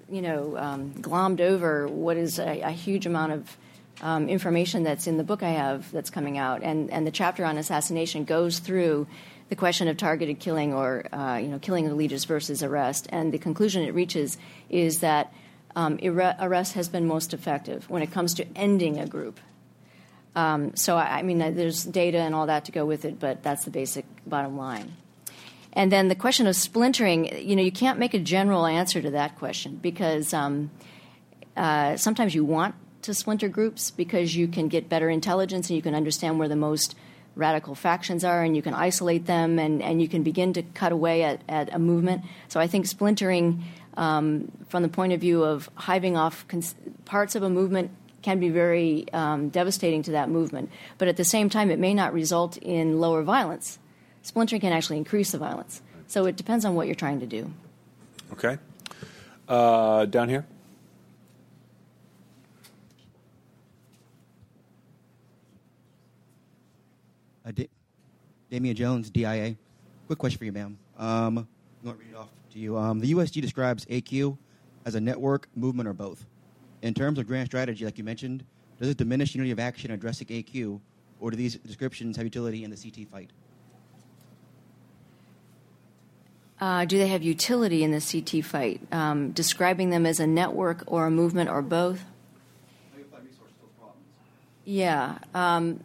[0.09, 3.57] you know, um, glommed over what is a, a huge amount of
[4.01, 7.45] um, information that's in the book I have that's coming out, and and the chapter
[7.45, 9.05] on assassination goes through
[9.49, 13.38] the question of targeted killing or uh, you know killing leaders versus arrest, and the
[13.38, 14.39] conclusion it reaches
[14.71, 15.31] is that
[15.75, 19.39] um, arrest has been most effective when it comes to ending a group.
[20.38, 23.19] Um, so I, I mean, uh, there's data and all that to go with it,
[23.19, 24.93] but that's the basic bottom line.
[25.73, 29.09] And then the question of splintering, you know, you can't make a general answer to
[29.11, 30.69] that question because um,
[31.55, 35.81] uh, sometimes you want to splinter groups because you can get better intelligence and you
[35.81, 36.95] can understand where the most
[37.35, 40.91] radical factions are and you can isolate them and, and you can begin to cut
[40.91, 42.21] away at, at a movement.
[42.47, 43.63] So I think splintering
[43.95, 46.75] um, from the point of view of hiving off cons-
[47.05, 47.89] parts of a movement
[48.28, 50.69] can be very um, devastating to that movement.
[50.97, 53.80] But at the same time, it may not result in lower violence.
[54.21, 55.82] Splintering can actually increase the violence.
[56.07, 57.49] So it depends on what you're trying to do.
[58.34, 58.57] Okay.
[59.47, 60.45] Uh, down here.
[67.45, 67.69] Uh, da-
[68.51, 69.55] Damian Jones, DIA.
[70.07, 70.78] Quick question for you, ma'am.
[70.97, 71.47] Um, I'm
[71.82, 72.78] going to read it off to you.
[72.78, 74.38] Um, the USG describes AQ
[74.84, 76.25] as a network, movement, or both.
[76.82, 78.43] In terms of grand strategy, like you mentioned,
[78.80, 80.80] does it diminish unity of action addressing AQ,
[81.19, 83.32] or do these descriptions have utility in the CT fight?
[86.59, 88.82] Uh, do they have utility in the CT fight?
[88.91, 92.03] Um, describing them as a network or a movement or both?
[94.65, 95.19] Yeah.
[95.34, 95.80] Um,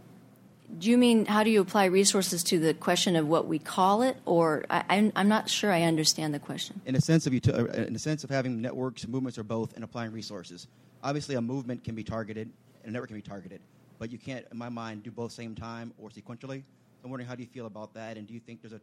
[0.78, 4.02] do you mean how do you apply resources to the question of what we call
[4.02, 6.80] it, or I, I'm, I'm not sure I understand the question.
[6.86, 9.74] In a sense of uti- uh, in a sense of having networks, movements, or both,
[9.74, 10.66] and applying resources.
[11.02, 12.50] Obviously, a movement can be targeted,
[12.82, 13.60] and a network can be targeted,
[13.98, 16.62] but you can't, in my mind, do both same time or sequentially.
[17.04, 18.80] I'm wondering how do you feel about that, and do you think there's a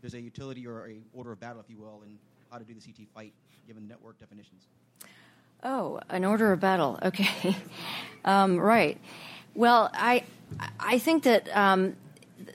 [0.00, 2.18] there's a utility or a order of battle, if you will, in
[2.50, 3.32] how to do the CT fight
[3.66, 4.66] given network definitions?
[5.62, 6.98] Oh, an order of battle.
[7.02, 7.56] Okay,
[8.24, 8.98] um, right.
[9.54, 10.24] Well, I
[10.80, 11.96] I think that um,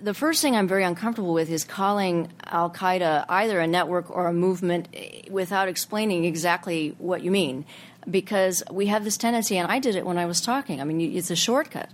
[0.01, 4.27] the first thing I'm very uncomfortable with is calling Al Qaeda either a network or
[4.27, 7.65] a movement eh, without explaining exactly what you mean,
[8.09, 10.81] because we have this tendency, and I did it when I was talking.
[10.81, 11.89] I mean, it's a shortcut.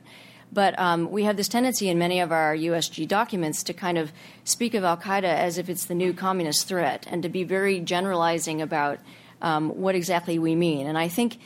[0.51, 4.11] But um, we have this tendency in many of our USG documents to kind of
[4.43, 7.79] speak of Al Qaeda as if it's the new communist threat and to be very
[7.79, 8.99] generalizing about
[9.41, 10.87] um, what exactly we mean.
[10.87, 11.39] And I think,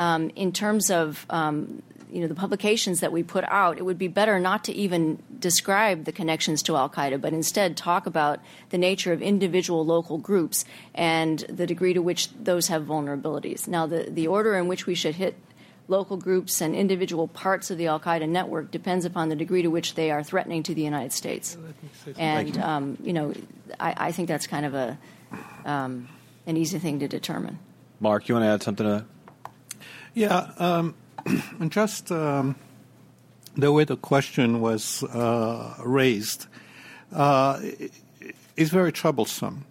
[0.00, 3.98] um, in terms of um, you know the publications that we put out, it would
[3.98, 8.40] be better not to even describe the connections to Al Qaeda, but instead talk about
[8.70, 10.64] the nature of individual local groups
[10.94, 13.68] and the degree to which those have vulnerabilities.
[13.68, 15.36] Now, the, the order in which we should hit
[15.86, 19.68] local groups and individual parts of the Al Qaeda network depends upon the degree to
[19.68, 21.58] which they are threatening to the United States.
[22.16, 23.34] And um, you know,
[23.78, 24.98] I, I think that's kind of a
[25.66, 26.08] um,
[26.46, 27.58] an easy thing to determine.
[28.00, 29.04] Mark, you want to add something to that?
[30.14, 30.94] Yeah, um,
[31.60, 32.56] and just um,
[33.56, 36.46] the way the question was uh, raised
[37.12, 37.60] uh,
[38.56, 39.64] is very troublesome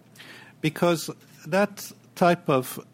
[0.60, 1.10] because
[1.46, 2.84] that type of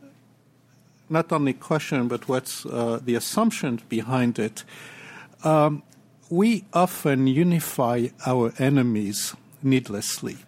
[1.08, 4.64] not only question but what's uh, the assumption behind it.
[5.44, 5.82] Um,
[6.28, 10.38] we often unify our enemies needlessly.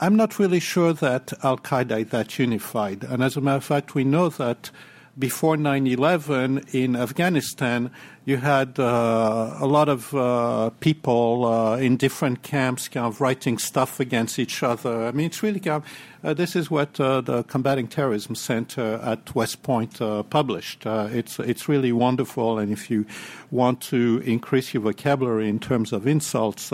[0.00, 3.04] I'm not really sure that Al Qaeda is that unified.
[3.04, 4.70] And as a matter of fact, we know that
[5.18, 7.90] before 9 11 in Afghanistan,
[8.24, 13.58] you had uh, a lot of uh, people uh, in different camps kind of writing
[13.58, 15.06] stuff against each other.
[15.06, 15.90] I mean, it's really kind of,
[16.22, 20.84] uh, this is what uh, the Combating Terrorism Center at West Point uh, published.
[20.86, 23.06] it's, it's really wonderful, and if you
[23.50, 26.70] want to increase your vocabulary in terms of insults,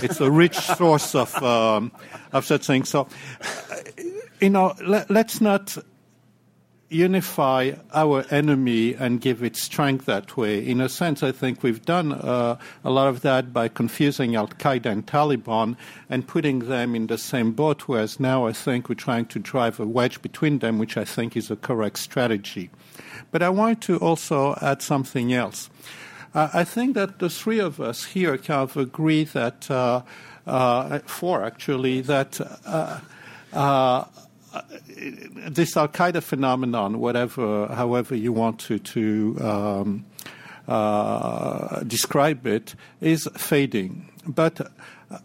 [0.00, 1.90] it's a rich source of, um,
[2.32, 2.88] of such things.
[2.88, 3.08] So,
[4.40, 5.76] you know, let, let's not
[6.90, 10.64] unify our enemy and give it strength that way.
[10.64, 14.48] In a sense, I think we've done uh, a lot of that by confusing Al
[14.48, 15.76] Qaeda and Taliban
[16.08, 19.80] and putting them in the same boat, whereas now I think we're trying to drive
[19.80, 22.70] a wedge between them, which I think is a correct strategy.
[23.30, 25.70] But I want to also add something else.
[26.34, 30.02] Uh, I think that the three of us here kind of agree that, uh,
[30.46, 33.00] uh four actually, that uh,
[33.52, 34.04] uh,
[35.48, 40.06] this Al Qaeda phenomenon, whatever, however you want to, to um,
[40.68, 44.08] uh, describe it, is fading.
[44.26, 45.18] But uh,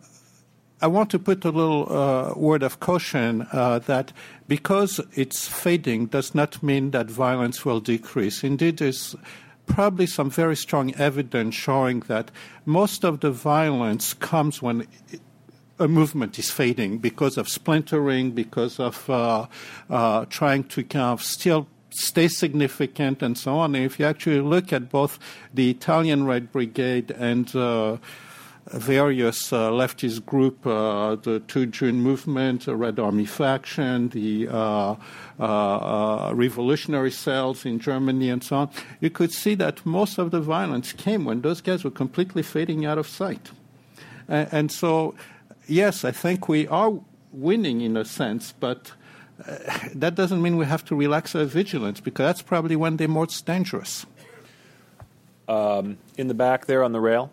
[0.82, 4.14] I want to put a little uh, word of caution uh, that
[4.48, 8.44] because it's fading does not mean that violence will decrease.
[8.44, 9.16] Indeed, there's
[9.66, 12.32] probably some very strong evidence showing that
[12.66, 14.88] most of the violence comes when
[15.80, 19.48] a movement is fading because of splintering, because of uh,
[19.90, 23.76] uh, trying to kind of still stay significant and so on.
[23.76, 25.20] And if you actually look at both
[25.54, 27.98] the Italian Red Brigade and uh,
[28.68, 34.96] various uh, leftist group, uh, the Two June movement, the Red Army faction, the uh,
[35.40, 38.70] uh, revolutionary cells in Germany, and so on,
[39.00, 42.86] you could see that most of the violence came when those guys were completely fading
[42.86, 43.50] out of sight.
[44.28, 45.16] and, and so
[45.70, 47.00] yes, I think we are
[47.32, 48.92] winning in a sense, but
[49.48, 49.58] uh,
[49.96, 53.46] that doesn't mean we have to relax our vigilance because that's probably when they're most
[53.46, 54.06] dangerous.
[55.48, 57.32] Um, in the back there on the rail.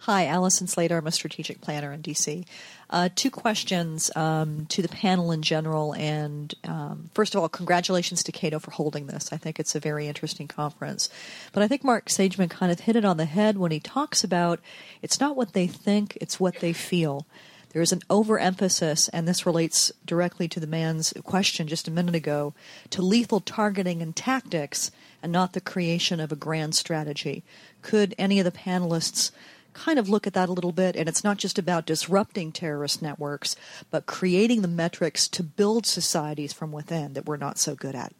[0.00, 0.96] Hi, Allison Slater.
[0.96, 2.46] I'm a strategic planner in DC.
[2.90, 5.94] Uh, two questions um, to the panel in general.
[5.94, 9.30] And um, first of all, congratulations to Cato for holding this.
[9.32, 11.10] I think it's a very interesting conference.
[11.52, 14.24] But I think Mark Sageman kind of hit it on the head when he talks
[14.24, 14.60] about
[15.02, 17.26] it's not what they think, it's what they feel.
[17.70, 22.14] There is an overemphasis, and this relates directly to the man's question just a minute
[22.14, 22.54] ago,
[22.90, 24.90] to lethal targeting and tactics
[25.22, 27.44] and not the creation of a grand strategy.
[27.82, 29.30] Could any of the panelists
[29.78, 30.96] kind of look at that a little bit.
[30.96, 33.56] And it's not just about disrupting terrorist networks,
[33.90, 38.12] but creating the metrics to build societies from within that we're not so good at.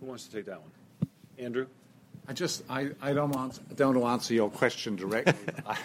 [0.00, 0.70] Who wants to take that one?
[1.38, 1.66] Andrew?
[2.28, 5.34] I just I, I don't want don't want to answer your question directly.
[5.66, 5.76] I,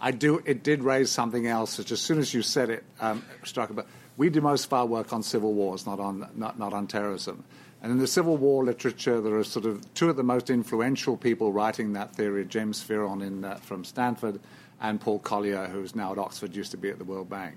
[0.00, 3.24] I, do it did raise something else which as soon as you said it um,
[3.44, 3.86] struck about
[4.16, 7.44] we do most of our work on civil wars, not on not, not on terrorism.
[7.84, 11.18] And in the Civil War literature, there are sort of two of the most influential
[11.18, 14.40] people writing that theory James Fearon in, uh, from Stanford
[14.80, 17.56] and Paul Collier, who's now at Oxford, used to be at the World Bank.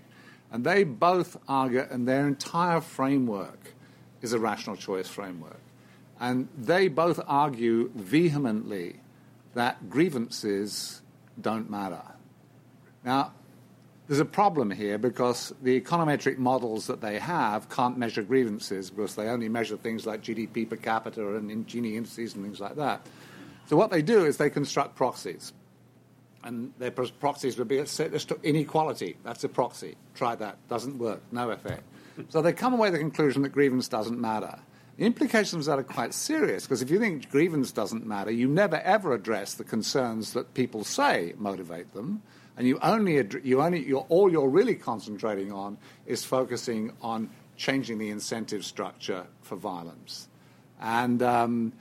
[0.51, 3.73] And they both argue, and their entire framework
[4.21, 5.61] is a rational choice framework.
[6.19, 8.99] And they both argue vehemently
[9.53, 11.03] that grievances
[11.39, 12.03] don't matter.
[13.05, 13.31] Now,
[14.07, 19.15] there's a problem here because the econometric models that they have can't measure grievances because
[19.15, 23.05] they only measure things like GDP per capita and Gini indices and things like that.
[23.67, 25.51] So what they do is they construct proxies.
[26.43, 29.17] And their proxies would be, let's took inequality.
[29.23, 29.95] That's a proxy.
[30.15, 30.57] Try that.
[30.69, 31.21] Doesn't work.
[31.33, 31.83] No effect.
[32.29, 34.57] So they come away with the conclusion that grievance doesn't matter.
[34.95, 38.47] The implications of that are quite serious because if you think grievance doesn't matter, you
[38.47, 42.23] never ever address the concerns that people say motivate them
[42.57, 47.99] and you only you only you're, all you're really concentrating on is focusing on changing
[47.99, 50.27] the incentive structure for violence.
[50.81, 51.73] And um,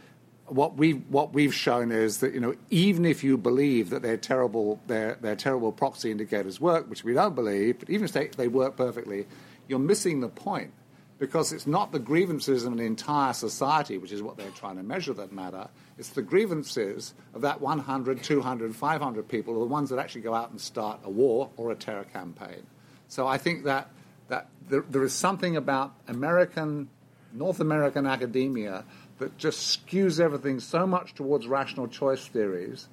[0.46, 4.16] what we what we've shown is that you know even if you believe that their
[4.16, 8.28] terrible their their terrible proxy indicators work, which we don't believe, but even if they,
[8.28, 9.26] they work perfectly,
[9.68, 10.72] you're missing the point
[11.18, 14.82] because it's not the grievances of an entire society, which is what they're trying to
[14.82, 15.68] measure, that matter.
[15.98, 20.34] It's the grievances of that 100, 200, 500 people, are the ones that actually go
[20.34, 22.66] out and start a war or a terror campaign.
[23.08, 23.90] So I think that,
[24.28, 26.90] that there, there is something about American,
[27.32, 28.84] North American academia
[29.18, 32.88] that just skews everything so much towards rational choice theories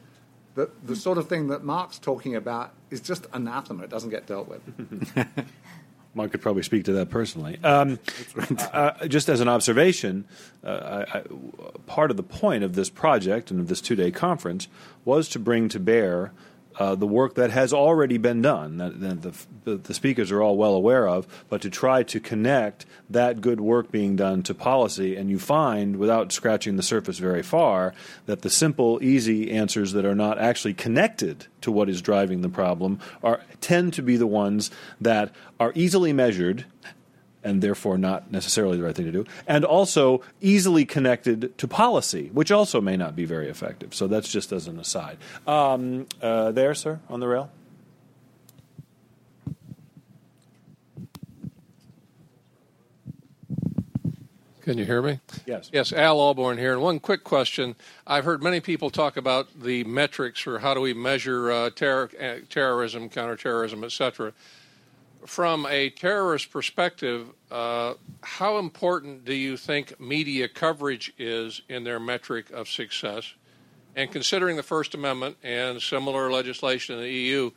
[0.55, 3.84] that the sort of thing that Mark's talking about is just anathema.
[3.84, 4.61] It doesn't get dealt with.
[6.14, 7.57] One could probably speak to that personally.
[7.64, 7.99] Um,
[8.72, 10.26] uh, just as an observation,
[10.64, 11.23] uh, I, I,
[11.88, 14.68] part of the point of this project and of this two day conference
[15.06, 16.31] was to bring to bear
[16.78, 19.34] uh, the work that has already been done, that,
[19.64, 23.62] the, the, speakers are all well aware of, but to try to connect that good
[23.62, 25.16] work being done to policy.
[25.16, 27.94] And you find, without scratching the surface very far,
[28.26, 32.50] that the simple, easy answers that are not actually connected to what is driving the
[32.50, 36.66] problem are tend to be the ones that are easily measured
[37.44, 42.30] and therefore not necessarily the right thing to do, and also easily connected to policy,
[42.34, 43.94] which also may not be very effective.
[43.94, 45.18] So that's just as an aside.
[45.48, 47.49] Um, uh, there, sir, on the rail.
[54.61, 55.20] Can you hear me?
[55.45, 55.70] Yes.
[55.74, 56.72] Yes, Al Alborn here.
[56.72, 57.76] And one quick question.
[58.07, 62.10] I've heard many people talk about the metrics for how do we measure uh, terror,
[62.18, 64.32] uh, terrorism, counterterrorism, et cetera
[65.26, 72.00] from a terrorist perspective, uh, how important do you think media coverage is in their
[72.00, 73.34] metric of success?
[73.95, 77.52] And considering the First Amendment and similar legislation in the EU,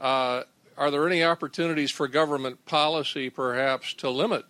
[0.00, 0.42] uh,
[0.76, 4.44] are there any opportunities for government policy perhaps to limit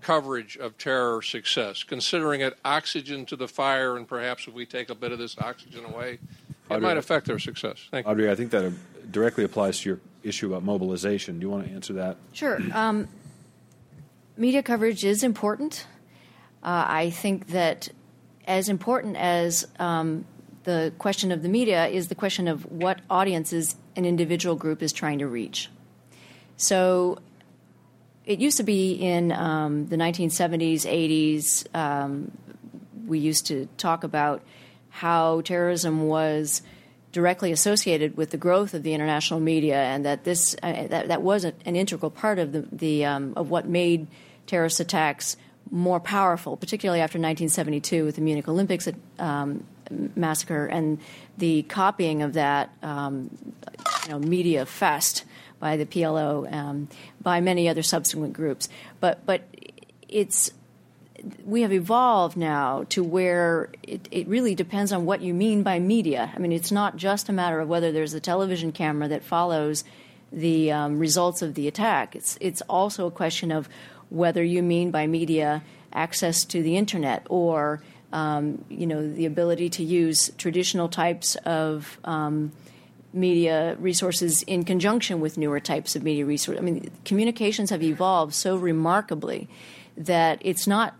[0.00, 4.90] coverage of terror success, considering it oxygen to the fire, and perhaps if we take
[4.90, 6.18] a bit of this oxygen away,
[6.70, 7.88] it might affect their success?
[7.90, 8.12] Thank you.
[8.12, 8.72] Audrey, I think that
[9.10, 11.38] directly applies to your issue about mobilization.
[11.38, 12.16] Do you want to answer that?
[12.32, 12.58] Sure.
[12.72, 13.08] Um,
[14.36, 15.86] media coverage is important.
[16.62, 17.88] Uh, I think that
[18.46, 20.24] as important as um,
[20.64, 24.92] the question of the media is the question of what audiences an individual group is
[24.92, 25.70] trying to reach.
[26.56, 27.18] So
[28.24, 32.30] it used to be in um, the 1970s, 80s, um,
[33.06, 34.42] we used to talk about
[34.88, 36.62] how terrorism was
[37.14, 41.22] directly associated with the growth of the international media, and that this uh, that, that
[41.22, 44.08] was an integral part of the, the um, of what made
[44.46, 45.36] terrorist attacks
[45.70, 48.88] more powerful, particularly after 1972 with the Munich Olympics
[49.18, 49.64] um,
[50.14, 50.98] massacre and
[51.38, 53.30] the copying of that um,
[54.04, 55.24] you know, media fest
[55.60, 56.88] by the PLO, um,
[57.22, 58.68] by many other subsequent groups.
[59.00, 59.42] But but
[60.08, 60.50] it's
[61.44, 65.78] we have evolved now to where it, it, really depends on what you mean by
[65.78, 66.32] media.
[66.34, 69.84] I mean, it's not just a matter of whether there's a television camera that follows
[70.32, 72.16] the um, results of the attack.
[72.16, 73.68] It's it's also a question of
[74.10, 77.82] whether you mean by media access to the internet or
[78.12, 82.52] um, you know the ability to use traditional types of um,
[83.12, 86.60] media resources in conjunction with newer types of media resources.
[86.60, 89.48] I mean, communications have evolved so remarkably
[89.96, 90.96] that it's not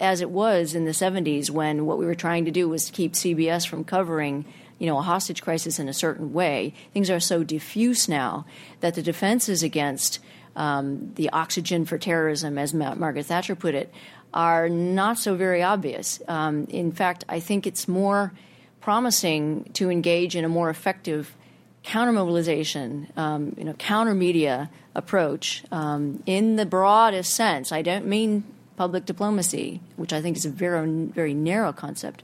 [0.00, 2.92] as it was in the 70s when what we were trying to do was to
[2.92, 4.44] keep CBS from covering
[4.78, 8.46] you know a hostage crisis in a certain way things are so diffuse now
[8.80, 10.20] that the defenses against
[10.56, 13.92] um, the oxygen for terrorism as Margaret Thatcher put it
[14.32, 18.32] are not so very obvious um, in fact I think it's more
[18.80, 21.34] promising to engage in a more effective
[21.82, 27.72] counter mobilization, um, you know, counter media approach um, in the broadest sense.
[27.72, 28.44] I don't mean
[28.78, 32.22] public diplomacy, which I think is a very, very narrow concept.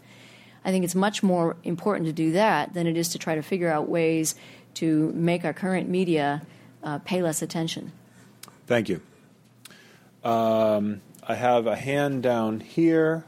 [0.64, 3.42] I think it's much more important to do that than it is to try to
[3.42, 4.36] figure out ways
[4.74, 6.42] to make our current media
[6.84, 7.90] uh, pay less attention.
[8.68, 9.00] Thank you.
[10.22, 13.24] Um, I have a hand down here.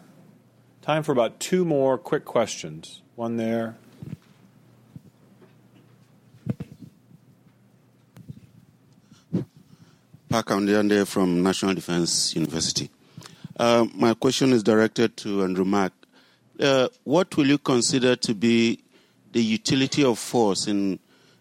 [0.81, 3.03] Time for about two more quick questions.
[3.16, 3.77] One there.
[10.28, 12.89] Park Ndiande from National Defense University.
[13.59, 15.93] Uh, my question is directed to Andrew Mack.
[16.61, 18.81] Uh, what will you consider to be
[19.33, 20.99] the utility of force in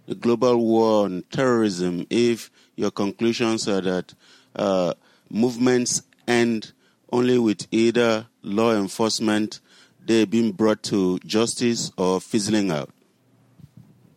[0.07, 4.13] the global war on terrorism if your conclusions are that
[4.55, 4.93] uh,
[5.29, 6.71] movements end
[7.11, 9.59] only with either law enforcement,
[10.05, 12.89] they being brought to justice, or fizzling out?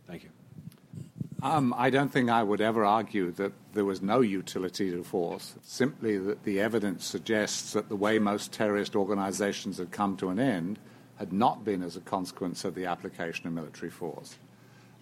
[0.07, 0.31] Thank you.
[1.43, 5.55] Um, I don't think I would ever argue that there was no utility to force,
[5.63, 10.41] simply that the evidence suggests that the way most terrorist organizations had come to an
[10.41, 10.81] end
[11.17, 14.35] had not been as a consequence of the application of military force.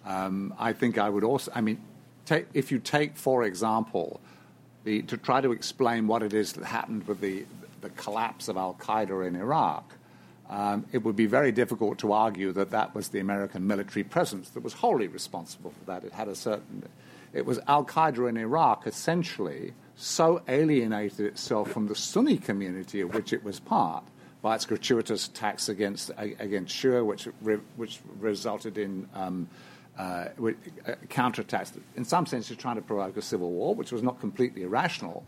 [0.05, 1.81] Um, I think I would also, I mean,
[2.27, 4.21] take, if you take, for example,
[4.83, 7.45] the, to try to explain what it is that happened with the,
[7.81, 9.91] the collapse of Al Qaeda in Iraq,
[10.51, 14.51] um, it would be very difficult to argue that that was the American military presence
[14.51, 16.03] that was wholly responsible for that.
[16.03, 16.87] It had a certain.
[17.33, 23.13] It was Al Qaeda in Iraq essentially so alienated itself from the Sunni community of
[23.13, 24.03] which it was part
[24.41, 29.49] by its gratuitous attacks against against Shia, which re, which resulted in um,
[29.97, 30.51] uh, uh,
[31.07, 31.71] counterattacks.
[31.95, 35.25] In some sense, you're trying to provoke a civil war, which was not completely irrational.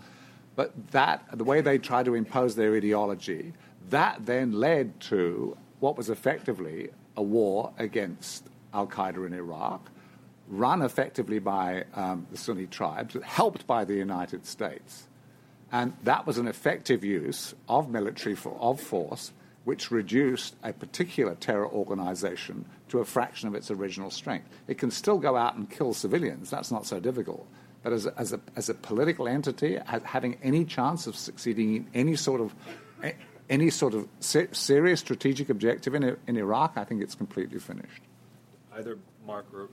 [0.56, 3.54] But that, the way they tried to impose their ideology,
[3.90, 9.90] that then led to what was effectively a war against Al Qaeda in Iraq,
[10.50, 15.08] run effectively by um, the Sunni tribes, helped by the United States.
[15.72, 19.32] And that was an effective use of military for, of force,
[19.64, 24.50] which reduced a particular terror organization to a fraction of its original strength.
[24.68, 26.50] It can still go out and kill civilians.
[26.50, 27.46] That's not so difficult.
[27.84, 31.88] But as a, as a, as a political entity, having any chance of succeeding in
[31.94, 32.54] any sort of
[33.50, 38.02] any sort of serious strategic objective in, in Iraq, I think it's completely finished.
[38.76, 39.70] Either Mark or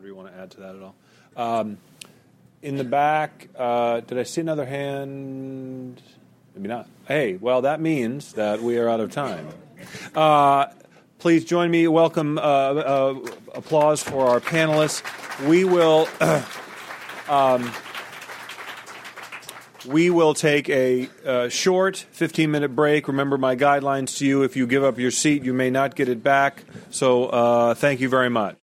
[0.00, 0.94] Audrey you want to add to that at all?
[1.36, 1.76] Um,
[2.62, 6.00] in the back, uh, did I see another hand?
[6.54, 6.88] Maybe not.
[7.06, 9.48] Hey, well, that means that we are out of time.
[10.14, 10.68] Uh,
[11.18, 11.86] please join me.
[11.86, 13.14] Welcome, uh, uh
[13.54, 15.02] applause for our panelists.
[15.46, 16.08] We will.
[17.28, 17.72] Um,
[19.86, 23.06] we will take a uh, short 15 minute break.
[23.06, 26.08] Remember my guidelines to you if you give up your seat, you may not get
[26.08, 26.64] it back.
[26.90, 28.56] So, uh, thank you very much.